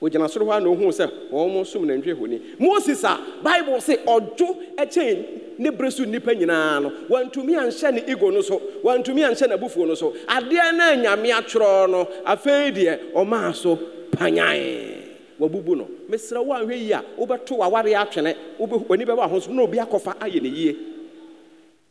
[0.01, 3.81] Ogyina soro hɔ a na ohuu sɛ wɔn mo som nantwie honi moses a bible
[3.81, 5.25] se ɔdwo kyɛn
[5.59, 6.91] ne bere so nnipa nyinaa no.
[7.09, 10.13] Wantumi anhyɛ ne ego no so wantumi anhyɛ n'abufuo no so.
[10.29, 12.05] Adeɛ no a nyame no.
[12.27, 13.79] Afei deɛ ɔmaa so
[14.13, 15.03] panyan
[15.39, 15.89] wabubu no.
[16.09, 18.37] Mesrɛ wo anhwɛ yi a wobɛto waware atwene.
[18.59, 20.77] W'ani bɛbɔ ahosuo na obi akɔfa ayɛ ne yie.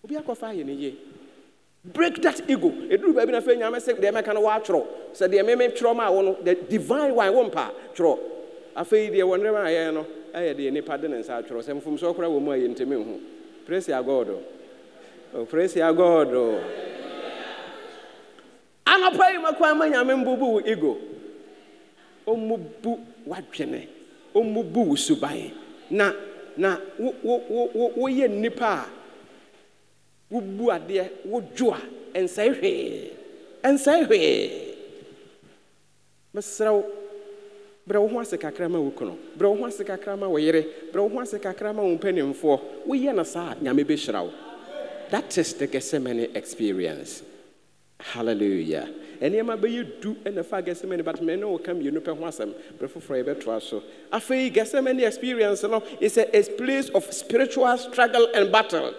[0.04, 0.96] Obi akɔfa ayɛ ne yie.
[1.84, 2.70] Break that ego.
[2.70, 6.10] Ɛduru baabi na afei nyame sɛ deɛ mɛka no wɔatwerɛ sɛ deɛ meme twerɛ ma
[6.12, 8.20] wo no the divine one wo mpa twerɛ
[8.78, 11.82] afei deɛ wɔ nnerɛma a yɛyɛ no ɛyɛ deɛ nipa de ne nsa atwerɛ sɛ
[11.82, 13.20] mfomsoɔ kora wɔ mu a yɛntimi nhu.
[13.66, 16.60] Praise god oh, ya god o.
[18.86, 20.98] anɔpa yi makɔ ama nyame mbubu wo ego.
[22.28, 23.88] Ɔmmubu w'adwene.
[24.36, 25.52] Ɔmmubu wo suban
[25.90, 26.14] na
[26.58, 28.86] na wo- wo- wo- wo- woyɛ nnipa a
[30.32, 31.82] wobu adeɛ wodwo a
[32.18, 33.12] ɛnsɛe hwee.
[33.64, 34.76] Ɛnsɛe hwee.
[36.36, 36.86] Mesrɛ wo
[37.88, 39.18] brɛ wo ho ase kakra ma wo kunu.
[39.38, 40.64] Brɛ wo ho ase kakra ma wo yere.
[40.94, 42.60] Brɛ wo ho ase kakra ma wo mpanimfoɔ.
[42.88, 44.32] Woyɛ no saa nyame bɛhyira wo.
[45.10, 47.24] That is the gethsemane experience.
[48.00, 48.90] Hallelujah
[49.30, 52.90] nneɛma bɛyɛ du ɛna fa gethsemane but mene wo ka mmienu pɛ ho asɛm berɛ
[52.90, 53.84] foforɔ yɛbɛtoa so.
[54.12, 58.94] Afei gethsemane experience no is a, a place of spiritual struggle and battle.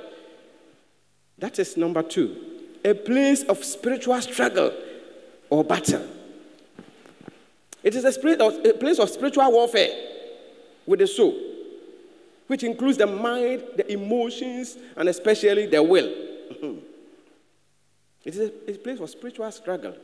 [1.39, 2.37] That is number two.
[2.85, 4.73] A place of spiritual struggle
[5.51, 6.07] or battle.
[7.83, 9.91] It is a, spirit of, a place of spiritual warfare
[10.87, 11.35] with the soul
[12.47, 16.07] which includes the mind the emotions and especially the will.
[16.07, 16.79] Mm-hmm.
[18.25, 19.97] It is a, a place of spiritual struggle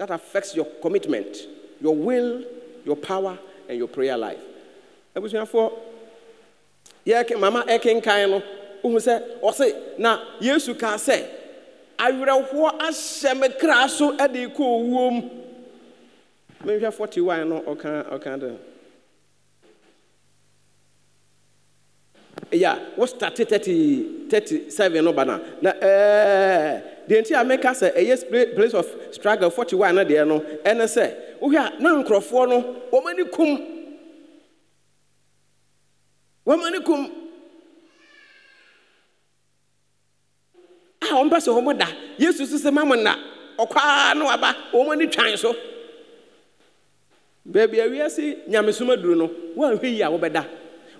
[0.00, 1.36] that affects your commitment,
[1.78, 2.42] your will,
[2.86, 4.40] your power, and your prayer life.
[5.14, 5.72] abusuafoɔ
[7.04, 8.42] yɛke mama ɛkenkan no
[8.82, 11.22] wohu sɛ ɔse na yesu kaa sɛ
[11.98, 15.22] awerɛhoɔ ahyɛ me kra so de kɔ owuo mu.
[16.64, 18.56] Menhwɛ 41 no ɔka ɔka de.
[22.56, 27.90] Ya wo starte 30 37 no ba na na ɛɛ deɛ nti a meka sɛ
[27.96, 32.76] ɛyɛ place of struggle 41 no deɛ no ɛne sɛ wohwɛ a na nkurɔfoɔ no
[32.92, 33.58] wɔn ani kum.
[36.46, 37.10] Wɔn ani kum.
[41.02, 41.86] A wɔn pɛ sɛ wɔn da.
[42.16, 43.16] Yesu sɛ sɛ mamu na
[43.58, 45.52] ɔkwaa no waba wɔn ani twan so.
[47.44, 50.46] Baabi a wiase nyamesoma duro no wɔanhwɛ yi a wɔbɛda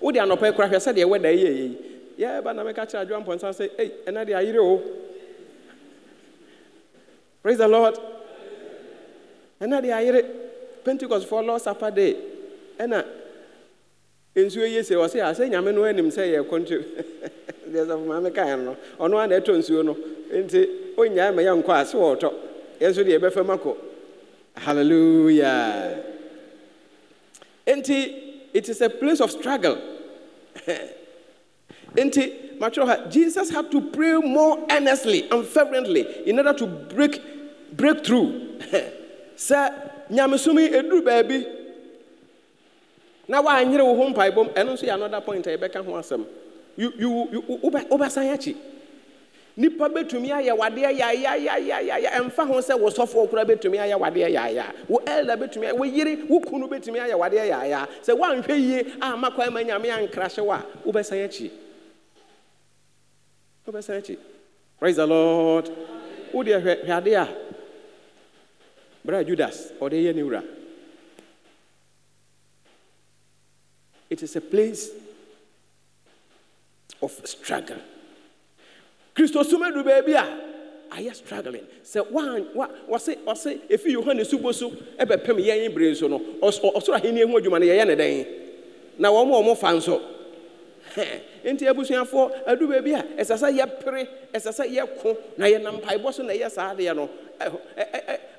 [0.01, 3.25] wode anɔpa yi kora hwɛ sɛdeɛ wɔda yi yɛ yi yɛba na meka kyerɛ adwoa
[3.25, 4.83] mpɔnsa sɛ ei ɛna deɛ ayere o.
[7.43, 7.97] praise the lord.
[9.61, 10.25] Ɛna deɛ ayere.
[10.85, 12.17] Pentecost for lord supper day.
[12.79, 13.05] Ɛna
[14.35, 16.85] yi sɛ ɔsɛ a sɛ nyame no anim sɛ yɛ kɔntrib
[17.71, 18.77] deɛ sɛ maame kae no.
[18.99, 19.95] Ɔno a na ɛtɔ nsuo no
[20.33, 22.33] nti ɔnyaa ma yɛnkɔ a sɛ wɔɔtɔ
[22.81, 23.77] yɛnso deɛ yɛbɛfam akɔ
[24.57, 26.03] hallelujah.
[27.67, 29.79] Nti it is a place of struggle.
[31.95, 37.21] Nti matwerɛ ha jesus had to pray more earnestly and fervently in order to break
[37.73, 38.59] break through.
[39.37, 39.73] Sɛ
[40.11, 41.47] nyamesom yi ɛduru baabi
[43.29, 46.25] na woanyere wo ho mpaebom ɛno nso yɛ another point a yɛbɛka ho asɛm.
[46.79, 48.57] Wobɛsan akyi.
[49.57, 54.73] Nipa bɛtumi ayɛ wadeɛ yayayayaya ɛmfa ho sɛ wo sɔfoɔ kora bɛtumi ayɛ wadeɛ yaya
[54.89, 59.31] wo elda bɛtumi wo yere wo kunu bɛtumi ayɛ wadeɛ yaya sɛ woanhwɛ yie amma
[59.31, 60.65] kwan ma nyame ankrahye wo a
[64.79, 65.71] praise the lord.
[66.33, 67.29] Wodeɛ hwɛ hwɛ adeɛ
[69.09, 70.23] a judas ɔde yɛ ne
[74.11, 74.91] it is a place
[77.01, 77.79] of struggle.
[79.15, 81.65] Kristosom adu baabi a ah, ayɛ struggling?
[81.85, 87.23] Sɛ wɔse ɔse efi yohane subo so ɛbɛpem yɛn bere so no ɔs- ɔsoro ahenni
[87.23, 88.27] ho adwuma no yɛyɛ ne dɛn
[88.99, 90.03] na wɔn a wɔn fa nso
[90.95, 96.13] hɛn, nti abusuafoɔ adu baabi a ɛsɛ sɛ yɛpere ɛsɛ sɛ yɛko na yɛnam mpaebɔ
[96.13, 97.09] so na ɛyɛ saa adeɛ no.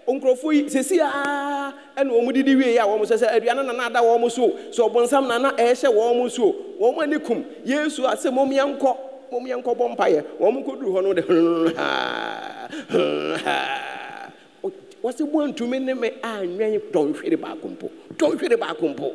[0.08, 4.00] Nkurɔfoɔ yi sɛsi a ɛna wɔn didi wie a wɔn sɛ sɛ aduane nana ada
[4.00, 4.58] wɔn so.
[4.72, 6.56] So ɔbɔnsam nana ɛɛhyɛ wɔn so.
[6.80, 7.46] Wɔn ani kum.
[7.66, 8.98] Yesu a sɛ mom yɛnkɔ
[9.32, 10.24] mom yɛnkɔ bɔ mpaeɛ.
[10.40, 11.22] Wɔn kɔduru hɔ no de
[11.76, 12.68] haa
[13.38, 14.32] haa
[15.04, 17.90] wɔsɛ moantumi ne me anwɛn dɔnhwere baako mpo.
[18.18, 19.14] Dɔnhwere baako mpo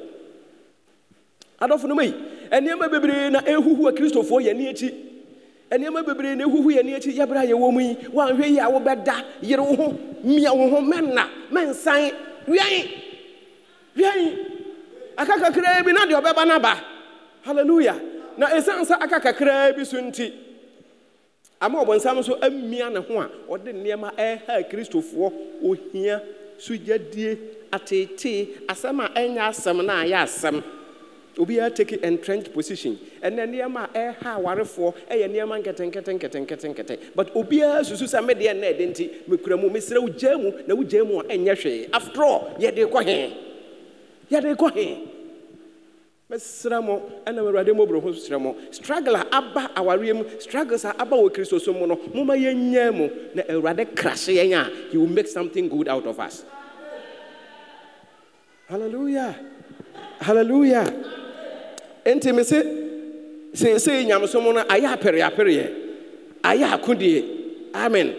[1.60, 2.14] adɔfo no ma yi
[2.52, 4.94] nneɛma bebree na ɛhuhu a kristofoɔ yɛ akyi.
[5.70, 7.16] Nneɛma bebree na ɛhuhu yɛ akyi.
[7.18, 10.80] Yɛbrɛ a yɛwɔ mu yi woanhwɛ yi a wobɛda yere wo ho mmia wo ho
[10.80, 12.12] mɛnna mɛnsan
[12.46, 12.88] wɛn
[13.96, 14.38] wɛn
[15.18, 16.74] aka kakraa bi na deɛ ɔbɛba no aba
[18.36, 20.32] na ɛsiane sɛ aka kakraa bi so nti
[21.60, 25.32] ama ɔbɔnsam nso amia ne ho a ɔde nneɛma ɛha kristofoɔ
[25.64, 26.22] ohia
[26.58, 27.38] sugyadie
[27.72, 30.62] ateetee asɛm a ɛnyɛ asɛm na ayɛ asɛm.
[31.38, 32.98] Obiara take entrenched position.
[33.22, 36.98] Ɛnɛ nneɛma a ɛha awarefoɔ ɛyɛ nneɛma nkɛtɛnkɛtɛnkɛtɛnkɛtɛ.
[37.14, 40.74] But obiara susu sɛ medeɛ nnɛ ɛde nti mekura mu mesrɛ wo gyaa mu na
[40.74, 41.88] wogyaa mu a ɛnyɛ hwee.
[41.92, 43.36] After all yɛde kɔ he
[44.30, 45.08] yɛde kɔ he
[46.30, 50.94] mesrɛ mo ɛna awurade mmɔborɔ ho serɛ mo struggle a aba awareɛ mu struggles a
[50.98, 54.96] aba wɔ kristo so mu no momma yɛnyaa mu na awurade krahye yɛn a he
[54.96, 56.44] will make something good out of us.
[58.68, 59.36] Hallelujah.
[60.18, 61.15] Hallelujah
[62.06, 62.62] enti me se
[63.52, 65.64] seesei nyamesom no ayɛ apereapereɛ
[66.42, 67.24] ayɛ akodie.
[67.74, 68.14] Amen.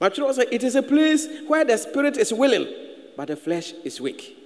[0.00, 2.66] Matwerɛ sɛ it is a place where the spirit is willing
[3.16, 4.36] but the flesh is weak.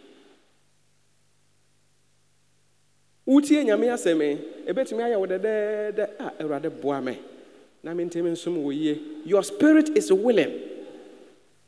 [3.27, 6.11] Wotie nyame asɛm ɛbɛtumi ayɛ wo dɛdɛɛdɛ.
[6.21, 7.19] A awurade boa me.
[7.83, 9.01] Na mentimi nsom wɔ yie.
[9.25, 10.53] Your spirit is willing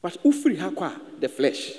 [0.03, 1.73] but wofiri ha kɔ a the flesh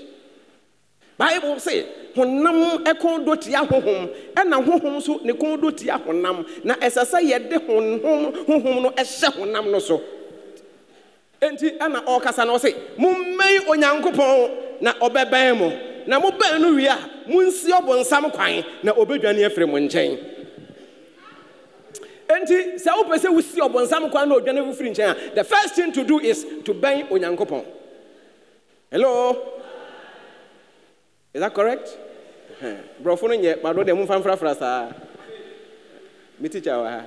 [1.18, 4.10] bible se honam ɛkɔn tia honhom.
[4.36, 6.46] Ɛna honhom nso ne kɔn tia honam.
[6.64, 10.02] Na ɛsɛ sɛ yɛde honhom honhom no ɛhyɛ honam no so.
[11.42, 15.72] Enti ɛna ɔrekasa no ɔse mommɛn onyankopɔn na ɔbɛbɛn mo.
[16.08, 20.18] Na mobɛn no wie a monsi ɔbonsam kwan na ɔbɛdwane afiri mo nkyɛn.
[22.30, 25.92] Enti sɛ wopɛ sɛ wosi ɔbonsam kwan na ɔdwane afiri nkyɛn a the first thing
[25.92, 27.66] to do is to bɛn onyankopɔn.
[28.92, 29.57] Hello?
[31.34, 31.98] Is that correct?
[33.04, 34.90] Borɔfo no nyɛ bado deɛ momfa mfrafra saa
[36.40, 37.06] me teacher wɔ ha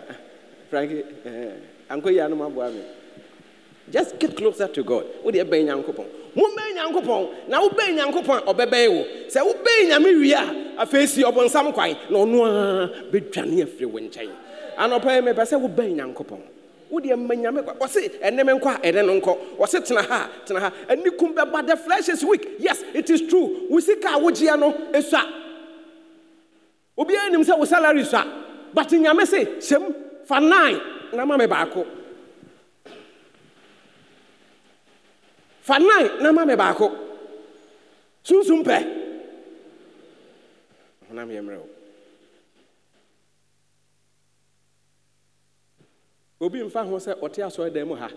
[0.70, 1.54] franki eh,
[1.90, 2.82] ankɔ yi me.
[3.90, 5.04] Just get closer to god.
[5.24, 6.06] Wode ɛbɛn nyankopɔn
[6.36, 9.04] mommɛn nyankopɔn na wobɛn nyankopɔn a ɔbɛbɛn wo.
[9.28, 10.42] Sɛ wobɛn nyame wie a
[10.78, 14.30] afei si ɔbɔnsam kwan na ɔno a bɛdwane afiri wo nkyɛn.
[14.78, 16.40] Anɔpa yi mepɛ sɛ wobɛn nyankopɔn
[16.90, 19.38] wodeɛ mma nyame kwa ɔse ɛne me nkɔ a ɛne no nkɔ.
[19.58, 20.72] Ɔse tena ha tena ha.
[20.88, 23.66] Ani kum bɛba the flesh is weak yes it is true.
[23.68, 25.22] Wo sika a wogyeɛ no ɛsua.
[26.98, 28.24] Obiara nim sɛ wo salary sua.
[28.72, 29.94] But nyame se hyɛm
[30.26, 30.80] fa nine
[31.12, 31.86] na ma me baako.
[35.62, 36.96] Fa nine na ma me baako.
[38.24, 38.96] Sunsum pɛ.
[41.10, 41.79] Honam yɛ mmerɛ wo
[46.40, 48.08] obi mfa ho sɛ ɔte asɔredan mu ha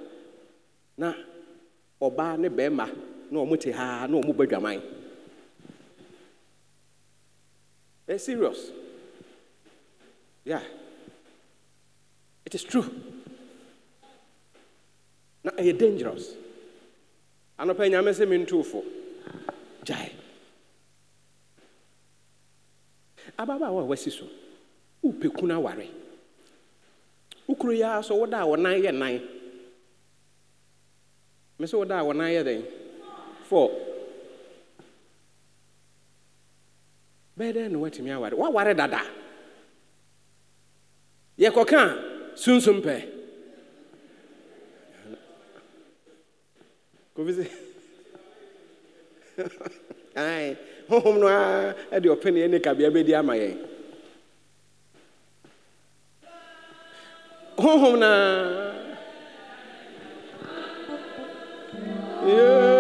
[0.98, 1.14] na
[2.02, 2.88] ɔbaa ne bɛrima
[3.32, 4.82] na ɔmo te ha na ɔmo bɔ dwaman.
[8.08, 8.72] Ɛ serious?
[10.46, 10.64] Yeah.
[12.46, 12.86] It is true.
[15.44, 16.36] Na ɛyɛ dangerous.
[17.60, 18.84] Anɔpa nyame sɛ mentuufo
[19.84, 20.12] gyae.
[23.38, 24.28] Ababaawa a wasi so
[25.04, 26.03] wopɛ kunu aware.
[27.48, 29.20] Wokuro yi ara so woda a wɔnan yɛ nan
[31.60, 32.62] me sɛ woda a wɔnan yɛ dɛn
[33.50, 33.62] fɔ
[37.38, 39.02] bɛyɛ dɛn na woatumi aware woaware dada?
[41.40, 41.80] Yɛkɔka
[42.36, 42.96] sunsum pɛ
[47.16, 47.46] kofi sɛ
[50.16, 50.56] Ae,
[50.90, 53.73] honhom no ara ɛde ɔpɛ ne ɛne kabea bɛdi ama yɛn
[57.58, 58.14] honhom na
[62.26, 62.73] Yeah,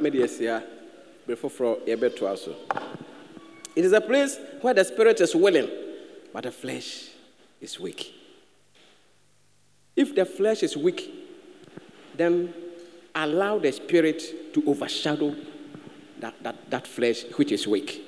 [0.00, 0.62] mɛde asia
[1.26, 2.54] bere foforɔ yɛbɛtoa so
[3.76, 5.68] it is a place where the spirit is willing
[6.32, 7.08] but the flesh
[7.60, 8.14] is weak.
[9.96, 11.10] If the flesh is weak
[12.16, 12.52] then
[13.14, 15.34] allow the spirit to overshadow
[16.20, 18.02] that, that, that flesh which is weak.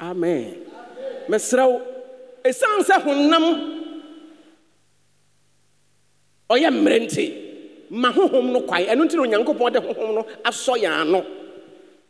[0.00, 0.56] Amen
[7.90, 8.86] ma honhom no kwae.
[8.86, 11.24] Ɛno nti na onyankopɔn de honhom no asɔ yɛn ano.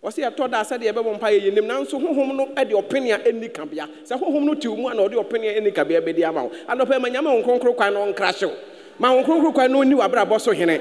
[0.02, 3.50] Ɔsɛ yɛtɔ da sɛdeɛ yɛbɛbɔ mpa yɛ yɛnim nanso honhom no de ɔpene a ɛnni
[3.52, 3.86] kabea.
[4.04, 6.50] Sɛ honhom no tiw mu a na ɔde ɔpene a ɛnni kabea bɛdi ama wo.
[6.68, 8.54] Anɔpɛ ma nyama wo nkronkro kwan na ɔnkra hye wo.
[8.98, 10.80] Ma wo nkronkro kwan na ɔnni w'abrabɔ so hene.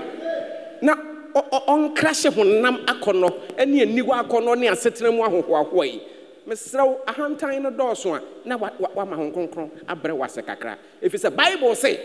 [0.82, 0.96] Na
[1.34, 3.34] ɔnkra hye honam akɔnnɔ
[3.68, 6.02] ne aniwa akɔnnɔ ne asetena mu ahohoahoa yi.
[6.48, 10.38] Mesrɛ wo ahantan no dɔɔso a na wa- wa- wama ho nkronkron abrɛ wo ase
[10.42, 10.78] kakra.
[11.04, 12.00] Ɛfiri sɛ bible se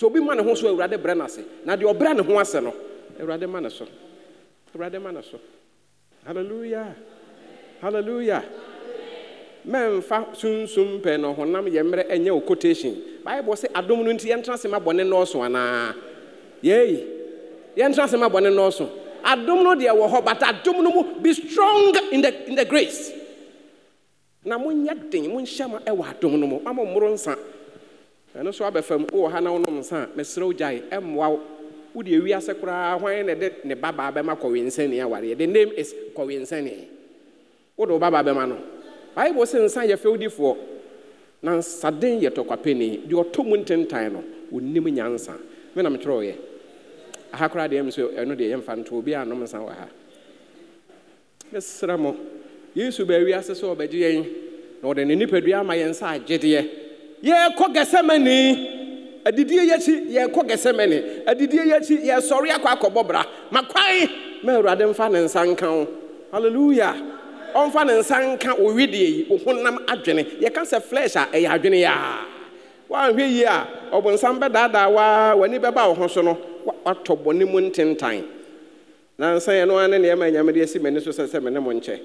[0.00, 1.40] sɛ obi ma ne ho so awurade brɛ no ase.
[1.64, 2.72] Na deɛ ɔbrɛ ne ho ase no
[3.20, 3.86] awurade ma ne so.
[4.74, 5.38] Awurade ma ne so.
[6.24, 6.94] Hallelujah.
[7.82, 8.42] Hallelujah.
[9.66, 12.96] Mɛmfa sunsum pɛ no honam yɛ mmerɛ ɛnyɛ wo quotation.
[13.22, 15.94] Bible sɛ adom no nti yɛntena ase ma bɔne nnɔɔso anaa?
[16.62, 17.04] Yɛi
[17.76, 18.88] yɛntena ase ma bɔne nnɔɔso.
[19.22, 22.64] Adom no deɛ wɔ hɔ but adom no mu be strong in the, in the
[22.64, 23.12] grace.
[24.46, 26.60] Na monyɛ den monhyɛ ma ɛwɔ adom no mu.
[26.64, 27.36] Ama mmoro nsa.
[28.36, 30.82] ɛno so abɛfam wowɔ ha na wonom nsa a mesrɛ wo gyae.
[30.90, 31.40] Ɛmmoa wo.
[31.92, 36.86] Wode wiase koraa hwan ne de ne babaa bɛma kɔwensɛne awareɛ the name is kɔwensɛne
[37.76, 38.58] wode wo babaa bɛma no.
[39.16, 40.56] Bible sɛ nsa yɛ fɛwdifoɔ
[41.42, 45.36] na nsaden yɛ tɔkwapɛni deɛ ɔtɔ mu ntentan no ɔnim nyansa.
[45.74, 46.34] Me na mekyerɛɔyɛ
[47.32, 49.02] aha koraa deɛ m so ɛno deɛ yɛmfa nto.
[49.02, 49.88] Obiaa nom nsa wɔ ha.
[51.52, 52.16] Mesrɛ mo
[52.76, 54.26] yesu baawiase sɛ ɔbɛgye yɛn
[54.80, 56.79] na ɔde ne nipadua ama yɛn sɛ agyedeɛ
[57.22, 58.36] yɛrekɔ gɛsɛmani
[59.24, 63.24] adidie yɛkyi yɛrekɔ gɛsɛmani adidie yɛkyi yɛsɔre akɔ akɔbɔ bra.
[63.50, 64.08] Ma kwan
[64.42, 65.86] ma awurade mfa ne nsa nka wo.
[66.32, 66.94] Halleluya
[67.54, 70.24] ɔmfa ne nsa nka wo wedeɛ yi wo honam adwene.
[70.40, 72.24] Yɛka sɛ flesh a ɛyɛ adwene yaa
[72.88, 77.46] woanhwɛ yie a ɔbonsam bɛdaadaa waa w'ani bɛba wo ho so no wa- watɔ bɔne
[77.50, 78.24] mu ntentan.
[79.18, 81.50] Nansa yɛ no ara ne nneɛma a nyame de asi m'ani so sɛ sɛ me
[81.50, 81.98] ne mo nkyɛ.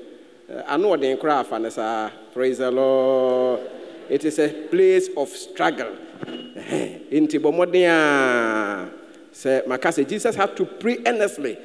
[0.68, 2.10] Ano ɔden koraa afa ne saa.
[2.34, 3.60] Praise the lord
[4.10, 5.92] it is a place of struggle
[6.26, 7.12] Ɛhɛn.
[7.12, 8.90] nti bɔ mmɔden a
[9.34, 11.58] sɛ maka sɛ jesus had to pray earnestly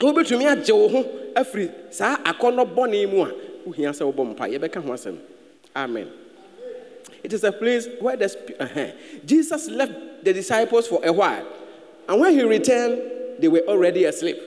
[0.00, 1.04] wobɛtumi agye wo ho
[1.34, 3.32] afiri saa akɔnnɔ bɔne mu a
[3.66, 5.16] wohia sɛ wobɔ mpa yɛbɛka ho asɛm
[5.74, 6.08] amen
[7.22, 8.26] it is a place where the
[8.60, 8.86] uh-huh.
[9.24, 11.46] Jesus left the disciples for a while.
[12.08, 13.02] And when he returned,
[13.38, 14.38] they were already asleep.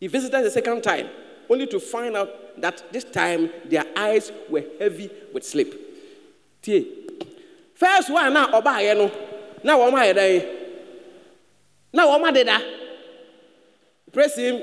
[0.00, 1.08] He visited the second time,
[1.50, 2.28] only to find out
[2.60, 5.74] that this time their eyes were heavy with sleep.
[6.62, 6.84] Tie.
[7.74, 9.10] First one na ɔbaayɛ no,
[9.62, 10.56] na wɔn ayɛ dɛ,
[11.92, 12.60] na wɔn adeda.
[14.12, 14.60] Praise him.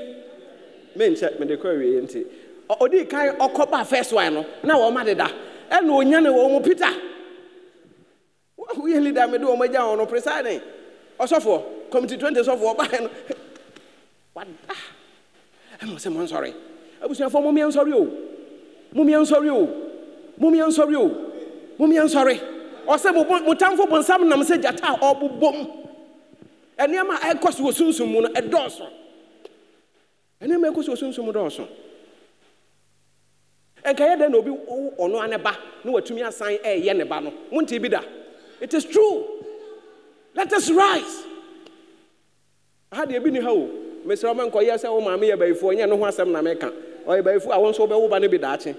[0.96, 2.20] menkyɛ mede kɔ awie nti
[2.68, 5.28] Ɔ- ɔdii kan ɔkɔba first one no na wɔn adeda
[5.70, 6.92] ɛna ɔnya ne wɔn peter
[8.58, 10.62] woyɛ leader mede wɔn agya wɔn no preside
[11.18, 13.10] ɔsɔfoɔ committee twenty sɔfoɔ ɔbaeɛ no
[14.34, 14.50] wada
[15.82, 16.54] ɛna ɔsɛ monsɔre
[17.02, 18.04] abusuafoɔ momiɛ nsɔre o.
[18.94, 19.66] Momiɛ nsɔre o.
[20.38, 21.08] Momiɛ nsɔre o.
[21.78, 22.40] Momiɛ nsɔre.
[22.86, 23.12] Ɔsɛ
[23.46, 25.88] motamfo bonsam nam sɛ gyata a ɔbobom.
[26.78, 28.86] Ɛnnoɛma a ɛkɔ so wɔ sunsum mu no ɛdɔɔso.
[30.40, 31.66] Ɛnnoɛma a ɛkɔ so wɔ sunsum mu dɔɔso.
[33.84, 37.04] Ɛnka yɛ dɛn na obi wo ɔno a ne ba na watumi asan ɛɛyɛ ne
[37.04, 37.32] ba no?
[37.50, 38.00] Monte bi da.
[38.60, 39.44] It is true.
[40.34, 41.24] Let us rise.
[42.92, 43.81] Aha deɛ bi ni ha o.
[44.06, 46.72] mesrɛ ma nkɔyɛ sɛ wo maame yɛ bayifoɔ ɛnyɛ ne ho asɛm na meka
[47.06, 48.74] ɔyɛ bayifoɔ a wo nso wobɛwo ba no bi daakye.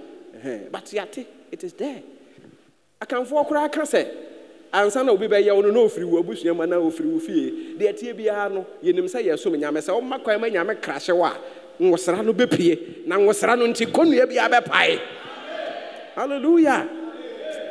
[0.72, 2.02] But yɛate it is there.
[3.02, 4.08] Akamfoɔ koraa ka sɛ
[4.74, 7.76] ansa na obi bɛyɛ wo no na ɔfiri wo abusua ma na ɔfiri wo fie
[7.78, 9.78] deɛ tie biara no yɛnim sɛ yɛsom nyame.
[9.80, 11.38] Sɛ woma kwan ma nyame krahye wo a
[11.80, 15.00] nwosra no bɛpie na nwosra no nti kɔnnua biara bɛpae.
[16.16, 16.88] Halleluya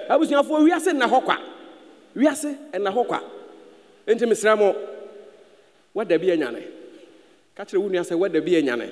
[0.09, 1.37] abusuafoɔ wiase nna hɔ kwa.
[2.17, 3.21] Wiase ɛnna hɔ kwa.
[4.07, 4.75] Enti mesrɛ mo
[5.95, 6.63] wada bi anyane?
[7.55, 8.91] Ka kyerɛ wo nua sɛ wada bi anyane.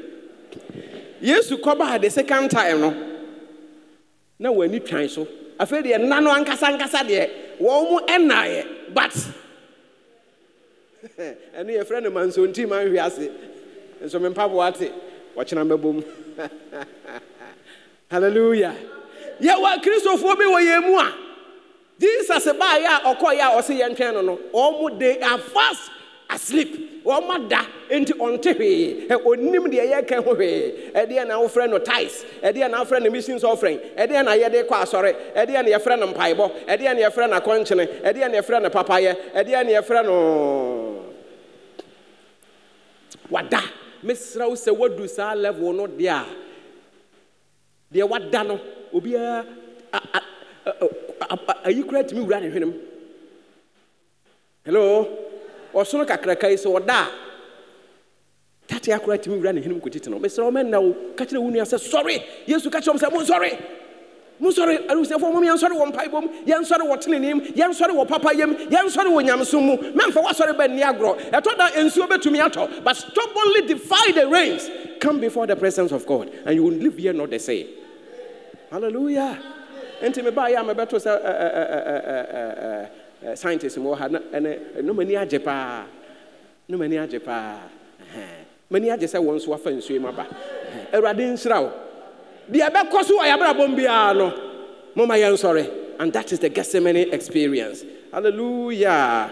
[1.22, 2.90] Yesu kɔbaa the second time no
[4.38, 5.26] na w'ani twan so.
[5.58, 7.30] Afei deɛ nna no ankasa ankasa deɛ
[7.60, 9.10] wɔn mo ɛnaeɛ but
[11.58, 13.28] ɛno yɛfrɛ no mansonti ma nhwe ase.
[14.02, 14.92] Nso me mpaboa ate
[15.36, 16.04] wɔkyena mɛbom
[18.10, 18.74] halleluya
[19.40, 21.14] yɛwɔ akristofoɔ bi wɔ yɛn mu a
[21.98, 25.38] jesus baayɛ a ɔkɔɔyɛ a ɔse yɛntwɛn no no wɔn mo they are
[26.34, 27.60] asleep wɔn mo ada
[27.90, 32.70] nti ɔnte hwee ɛ onim deɛ yɛka ho hwee ɛdeɛ na wofrɛ no ties ɛdeɛ
[32.70, 36.50] na wofrɛ no missions offering ɛdeɛ na yɛde kɔ asɔre ɛdeɛ na yɛfrɛ no mpaebɔ
[36.66, 41.04] ɛdeɛ na yɛfrɛ no akɔnkyene ɛdeɛ na yɛfrɛ no papayɛ ɛdeɛ na yɛfrɛ no
[43.30, 43.60] wada
[44.04, 46.26] mesrɛ wo sɛ woadu saa level no deɛ a
[47.94, 48.60] deɛ wada no
[48.92, 49.44] obiara
[51.64, 52.72] ayi koraa tumi wura ne hwenem
[54.64, 55.29] hello
[55.74, 57.08] ɔsoro kakraka yi sɛ ɔda a
[58.66, 61.50] tate akora tumi wura ne henem kɔtete no mesrɛ ɔma nna wo ka kyerɛ wo
[61.50, 63.58] nua sɛ sɔre yesu ka kyerɛ m sɛ monsɔre
[64.40, 69.62] monsɔre arusiɛfoɔ mom yɛnsɔre wɔ mpaebom yɛnsɔre wɔ teneneem yɛnsɔre wɔ papayam yɛnsɔre wɔ nyamesom
[69.62, 74.26] mu memfa woasɔre bɛ nni agorɔ ɛtɔ da nsuo bɛtumi atɔ but stubbornly defy the
[74.26, 74.68] rains
[75.00, 77.66] come before the presence of god and you will live here not the same.
[78.70, 79.38] Hallelujah.
[80.02, 82.88] Nti mebaeɛ a mɛbɛto sɛ
[83.22, 84.50] Eh, scientist mu wɔ ha na ɛnɛ
[84.80, 85.86] ɛno m'ani agye paa eh,
[86.68, 87.60] no m'ani agye paa
[88.70, 90.26] m'ani agye sɛ wɔn nso afa nsuo mu aba.
[90.92, 91.70] Awurade nhyira wo.
[92.50, 94.32] Deɛ ɛbɛkɔ so wɔ yɛabrabɔm biara no
[94.94, 97.84] moma yɛnsɔre and that is the gethsemane experience.
[98.10, 99.30] Hallelujah.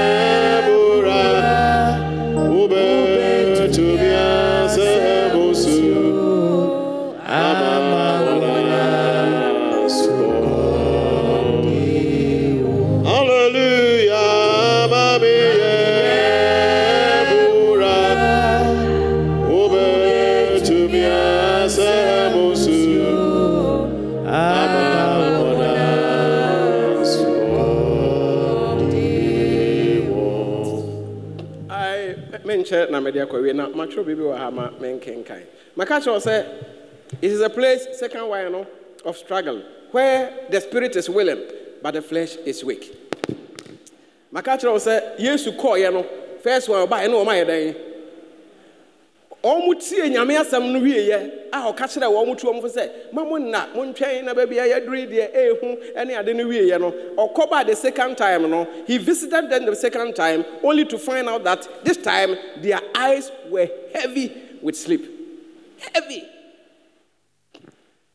[33.76, 35.42] Matwerɛ biribi wɔ ha ma menkenkan
[35.76, 36.46] maka kyerɛ sɛ
[37.22, 38.66] it is a place second one no
[39.04, 39.62] of struggle
[39.92, 41.40] where the spirit is willing
[41.82, 42.96] but the flesh is weak.
[44.32, 46.06] Maka kyerɛ wo sɛ yesu kɔɔeɛ no
[46.42, 47.76] first one ɔbaeɛ ne ɔma yɛ dɛn
[49.44, 51.08] ɔmo tie nyame asɛm no wieɛ
[51.58, 54.80] a ɔka kyerɛ wɔn tu fo sɛ ma mo nna mo ntwɛn na baabi a
[54.80, 56.90] yɛduru deɛ ehu ne ade no wieɛ no.
[57.16, 61.44] Ɔkɔ the second time no he visited them the second time only to find out
[61.44, 64.32] that this time their eyes were heavy
[64.62, 65.04] with sleep.
[65.92, 66.24] Heavy.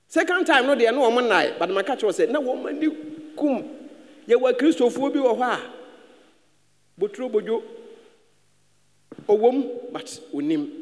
[0.08, 2.90] Second time no deɛ no wɔn nnae but maka kyerɛ sɛ na wɔn ani
[3.36, 3.64] kum.
[4.28, 5.60] Yɛwɔ akristofoɔ bi wɔ hɔ a
[7.00, 7.64] boturo bodwo
[9.28, 10.81] ɔwɔm but onim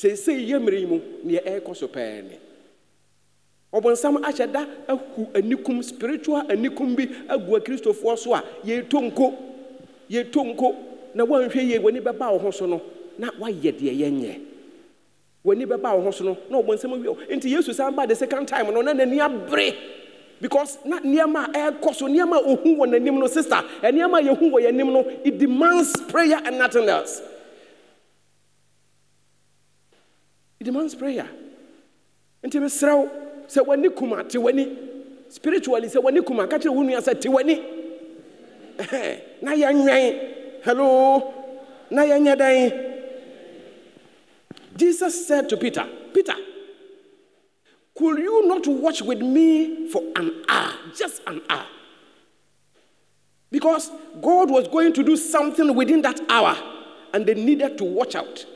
[0.00, 2.38] seesei yɛ mmerɛ yi mu neɛ ɛrekɔ so pɛɛ ne.
[3.72, 9.34] Ɔbɔnsam ahyɛ da ahu anikum spiritual anikum bi agu akristofoɔ so a yɛretɔ nko
[10.10, 10.76] yɛretɔ nko.
[11.14, 12.80] Na woanhwɛ yie w'ani bɛba wo ho so no
[13.18, 14.40] na woayɛ deɛ yɛnyɛ.
[15.44, 18.46] W'ani bɛba wo ho so no na ɔbɔnsam awie nti yesu san ba the second
[18.46, 19.76] time no na n'ani abere.
[20.40, 24.34] Because na nneɛma a ɛrekɔ so nneɛma a ohu wɔ n'anim no sister nneɛma a
[24.34, 27.20] yɛhu wɔ yɛn anim no it demands prayer and nothing else
[30.60, 31.28] it demands prayer.
[32.44, 33.10] Nti mesrɛ wo
[33.48, 34.76] sɛ w'ani kum a te w'ani.
[35.28, 37.56] Spiritually sɛ w'ani kum a ka kyerɛ wo nua sɛ te w'ani.
[38.76, 39.20] Ɛhɛn.
[39.42, 41.34] na yɛnwɛn hello?
[41.90, 42.86] Na yɛnyɛ dɛn?
[44.76, 46.34] Jesus said to peter peter
[47.96, 51.66] could you not watch with me for an hour just an hour?
[53.50, 53.90] Because
[54.22, 56.56] god was going to do something within that hour
[57.12, 58.46] and they needed to watch out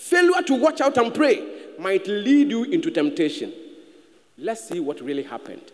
[0.00, 1.46] failure to watch out and pray
[1.78, 3.52] might lead you into temptation.
[4.38, 5.72] Let's see what really happened.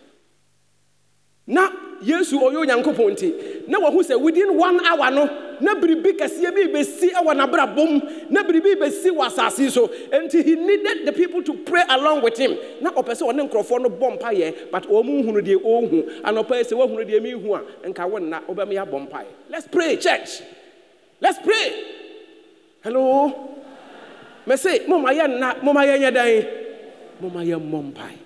[1.46, 1.70] Na
[2.02, 5.26] yesu ɔyɛ onyankopɔn nti na wahu sɛ within one hour no
[5.60, 9.86] na biribi kɛseɛ bi bɛsi wɔ n'abrabom na biribi so.
[9.86, 12.58] Nti he needed the people to pray along with him.
[12.80, 16.56] Na ɔpɛ sɛ ɔne nkurɔfoɔ no bɔ mpayɛ but wɔn mu nhunu deɛ ɔrehu anɔpa
[16.56, 19.96] yi sɛ wɔhunu deɛ mehu a nka wo nna wobɛma yɛ abɔ mpaeɛ let's pray
[19.96, 20.42] church.
[21.20, 21.84] Let's pray.
[22.82, 23.56] Hello
[24.46, 26.46] mɛse moma yɛ nna moma yɛnyɛ dɛn
[27.20, 27.40] moma
[27.92, 28.18] mpae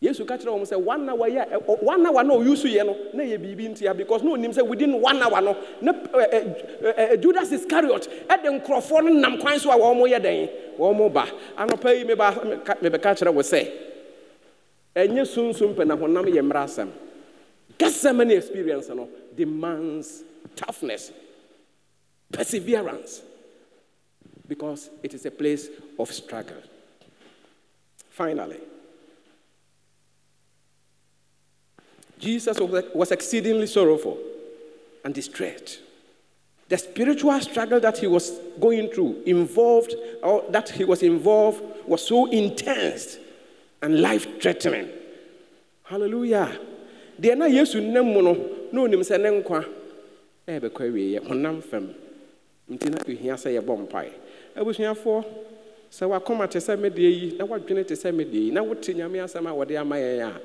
[0.00, 2.68] yesu ka kyerɛ wɔn sɛ one hour yɛ ɛ- ɔ- one hour na oyi so
[2.68, 3.36] yɛ no na yɛ
[3.70, 7.16] ntia because na onim sɛ within one hour no na eh, eh, ɛ- ɛ- eh,
[7.16, 11.26] judas iscariot ɛde nkurɔfoɔ no nam kwan so a wɔn yɛ dɛn wɔn ba.
[11.56, 12.32] Anɔpa yi meba
[12.80, 13.68] mebɛka kyerɛ wo sɛ
[15.26, 16.88] sunsun na honam yɛ mmara asɛm.
[17.76, 20.22] Gethsemane experience no demands
[20.56, 21.10] toughness
[22.32, 23.22] perseverance
[24.48, 25.68] because it is a place
[25.98, 26.62] of struggle
[28.10, 28.58] finally
[32.18, 32.58] Jesus
[32.94, 34.18] was, exceedingly sorrowful
[35.04, 35.80] and distressed.
[36.68, 42.06] The spiritual struggle that he was going through involved, or that he was involved, was
[42.06, 43.16] so intense
[43.80, 44.88] and life threatening.
[45.84, 46.58] Hallelujah.
[47.18, 48.04] Na Yesu no,
[51.20, 51.62] honam
[54.58, 55.24] abusuafoɔ
[55.90, 59.22] sɛ wakoma te sɛ medeɛ yi na wadwene te sɛ medeɛ yi na wote nyame
[59.22, 60.40] asɛm a wɔde ama yɛn a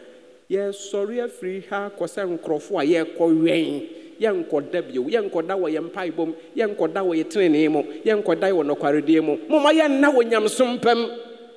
[0.50, 3.84] yɛsɔre afiri ha kɔ sɛ nkurɔfoɔ a yɛrkɔ wɛn
[4.20, 9.38] yɛnkɔda bio yɛnkɔda wɔ yɛn mpaebom yɛnkɔda wɔ yɛ tenenee mu yɛnkɔda wɔ nɔkwaredeɛ mu.
[9.50, 11.10] Moma yɛnna wɔ nyamsom pɛm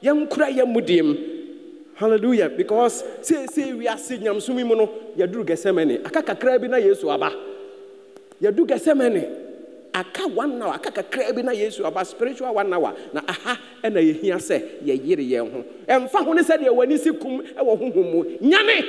[0.03, 1.17] yɛnkura yɛ mudiem
[1.95, 7.09] hallelujah because seesei wiase nyamsom yi mu no yɛduru gɛsɛmane aka kakraa bi na yesu
[7.11, 7.31] aba.
[8.43, 9.46] Yɛdu gɛsɛmane
[9.97, 12.95] aka one hour aka kakraa bi na yesu aba spiritual one hour.
[13.13, 15.65] Na aha ɛna yɛhia sɛ yɛyere yɛn ho.
[15.89, 18.25] Ɛmfa ho ne sɛdeɛ w'ani si kum ɛwɔ honhom mu.
[18.41, 18.85] Nyane!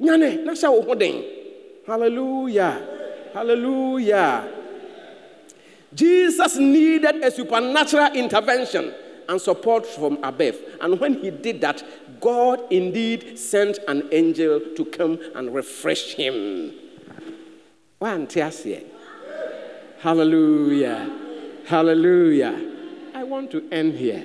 [0.00, 0.44] Nyane!
[0.44, 1.24] Na hyɛ wo ho den.
[1.86, 2.80] Hallelujah.
[3.34, 4.48] Hallelujah.
[5.92, 8.94] Jesus needed a supernatural intervention
[9.28, 10.56] and support from above.
[10.80, 11.82] And when he did that
[12.20, 16.74] god indeed sent an angel to come and refresh him.
[18.00, 18.84] Wante aseɛ
[20.00, 21.10] Hallelujah.
[21.66, 22.58] Hallelujah.
[23.14, 24.24] I want to end here.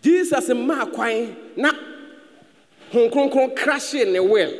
[0.00, 1.72] Jesus mmaa kwan na
[2.92, 4.52] Honhom Kronkron crashing ne will,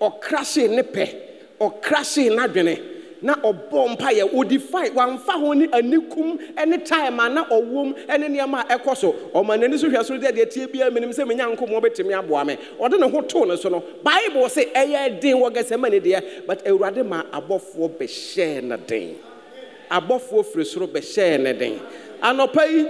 [0.00, 1.14] ɔcrashing ne pɛ,
[1.60, 8.28] ɔcrashing n'adwene, na ɔbɔ mpaeɛ, ɔdefy, wamfa ho ne anikum ne time na ɔwom ne
[8.28, 9.12] nneɛma ɛkɔ so.
[9.34, 12.44] Ɔma n'ani so hwɛ so deɛ deɛ tie biara menim sɛ menya nkɔmmɔ bɛtumi aboa
[12.46, 12.56] me.
[12.78, 16.64] Ɔde ne ho too ne so no, Bible sɛ ɛyɛ den wɔ Gɛsɛmane deɛ, but
[16.64, 19.16] Awurade ma abɔfoɔ bɛhyɛɛ ne den.
[19.90, 21.80] Abɔfoɔ firi soro bɛhyɛɛ ne den.
[22.22, 22.84] Anɔpa yi,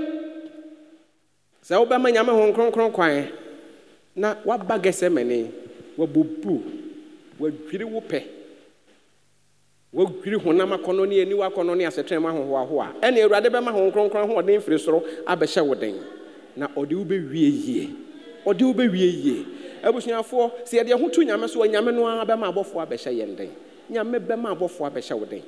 [1.65, 3.29] sɛ wobɛma nyame ho nkronkron kwan
[4.17, 5.51] na waba gɛsɛmane
[5.97, 6.63] wabubu
[7.39, 8.23] wadwiri wo pɛ
[9.93, 13.91] wadwiri honam akɔnɔ ne aniwa akɔnɔ ne asetwɛn mu ahohoaho a ɛne awurade bɛma ho
[13.91, 15.95] nkronkron ahoɔden firi soro abɛhyɛ wo den.
[16.57, 17.91] Na ɔde wo bɛwie yie.
[18.45, 19.47] Ɔde wo bɛwie yie.
[19.83, 23.51] Abusuafoɔ sɛ yɛde ho to nyame so nyame no ara bɛma abɔfoɔ abɛhyɛ yɛn den.
[23.91, 25.43] Nyame bɛma abɔfoɔ abɛhyɛ wo den.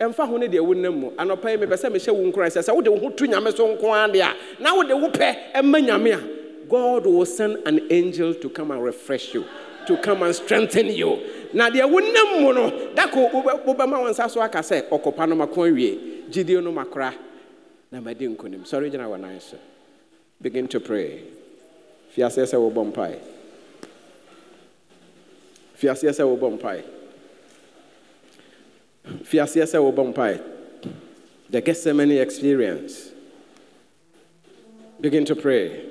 [0.00, 1.10] Ɛmfa ho ne deɛ wonam mu.
[1.16, 3.66] Anɔpa yi mepɛ sɛ mehyɛ wo nkora sɛ sɛ wode wo ho to nyame so
[3.74, 6.38] nko ara deɛ a na wode wo pɛ ɛma nyame a.
[6.68, 9.44] God will send an angel to come and refresh you
[9.86, 11.18] to come and strengthen you
[11.52, 15.34] na deɛ wonam mu no dako wobɛ- wobɛma wo nsa so aka sɛ ɔkɔpa no
[15.34, 16.28] mako awie.
[16.30, 17.14] Gyidie no makora.
[17.90, 18.60] Na madi nkonim.
[18.68, 19.56] Sɔre gyina so.
[20.40, 21.22] Begin to pray.
[22.14, 23.18] Fiaseɛ sɛ wobɔ mpae.
[25.76, 26.82] Fiaseɛ sɛ wobɔ mpae.
[29.24, 30.40] Fiaseɛ sɛ wobɔ mpae.
[31.50, 33.10] The Gethsemane experience.
[35.00, 35.86] Begin to pray.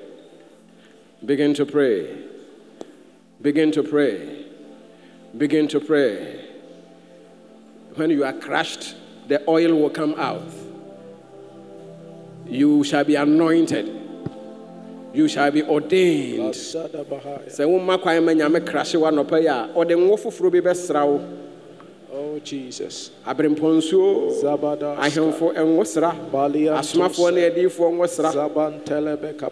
[1.24, 2.24] Begin to pray.
[3.40, 4.37] Begin to pray
[5.36, 6.44] begin to pray.
[7.94, 8.94] When you are crushed
[9.28, 10.42] the oil will come out.
[12.46, 13.94] You shall be anointed.
[15.12, 16.54] You shall be ordained.
[16.54, 21.18] Sɛ woma kwan ma nyame krahye w'anɔpa yi a ɔde ngo foforɔ bi bɛsra wo.
[21.18, 21.48] Jesus.
[23.26, 24.96] Aberempɔnsuo Zabada.
[24.98, 28.30] ahemfo ngo sra asomafoɔ ne adiyifoɔ ngo sra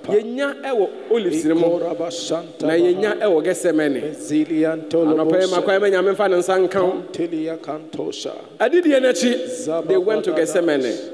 [0.08, 5.62] yɛnya ɛwɔ olivesire mu Ikoraba Santa na yɛnya ɛwɔ gɛsɛmɛne anɔpa yi ma Tolobosa.
[5.64, 7.02] kwan ma nyame mfa ne nsa nka wo
[8.58, 11.12] adidie no akyi they went to gɛsɛmɛne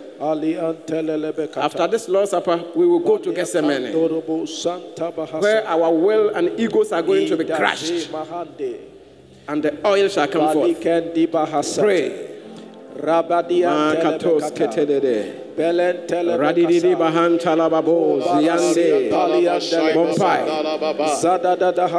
[1.57, 5.41] after this lord supper we will go to gɛsɛmɛne Dorobo Santa Bahasa.
[5.41, 8.09] where our will and egos are going to be crushed.
[9.49, 10.81] And the oil shall come forth.
[11.79, 12.29] pray.
[12.93, 14.55] Rabadian makatos telebekata.
[14.55, 15.57] ketedede.
[15.57, 16.99] Belen radididi telebekasa.
[16.99, 19.11] bahan talababo ziyande.
[19.95, 20.41] Bompai.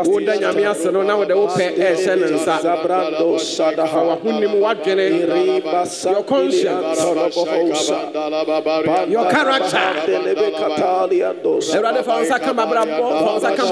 [0.08, 4.02] woda nyame ase no na wode wo pɛ ɛhyɛ ne nsa Zabrando fa Sadaha.
[4.06, 5.86] w'ahonim w'adwene Riba
[6.24, 7.00] conscience.
[9.10, 9.78] Your character.
[9.78, 11.22] Awurade
[11.74, 13.62] awurade fa wo nsa ka mabrabɔ fa wo nsa ka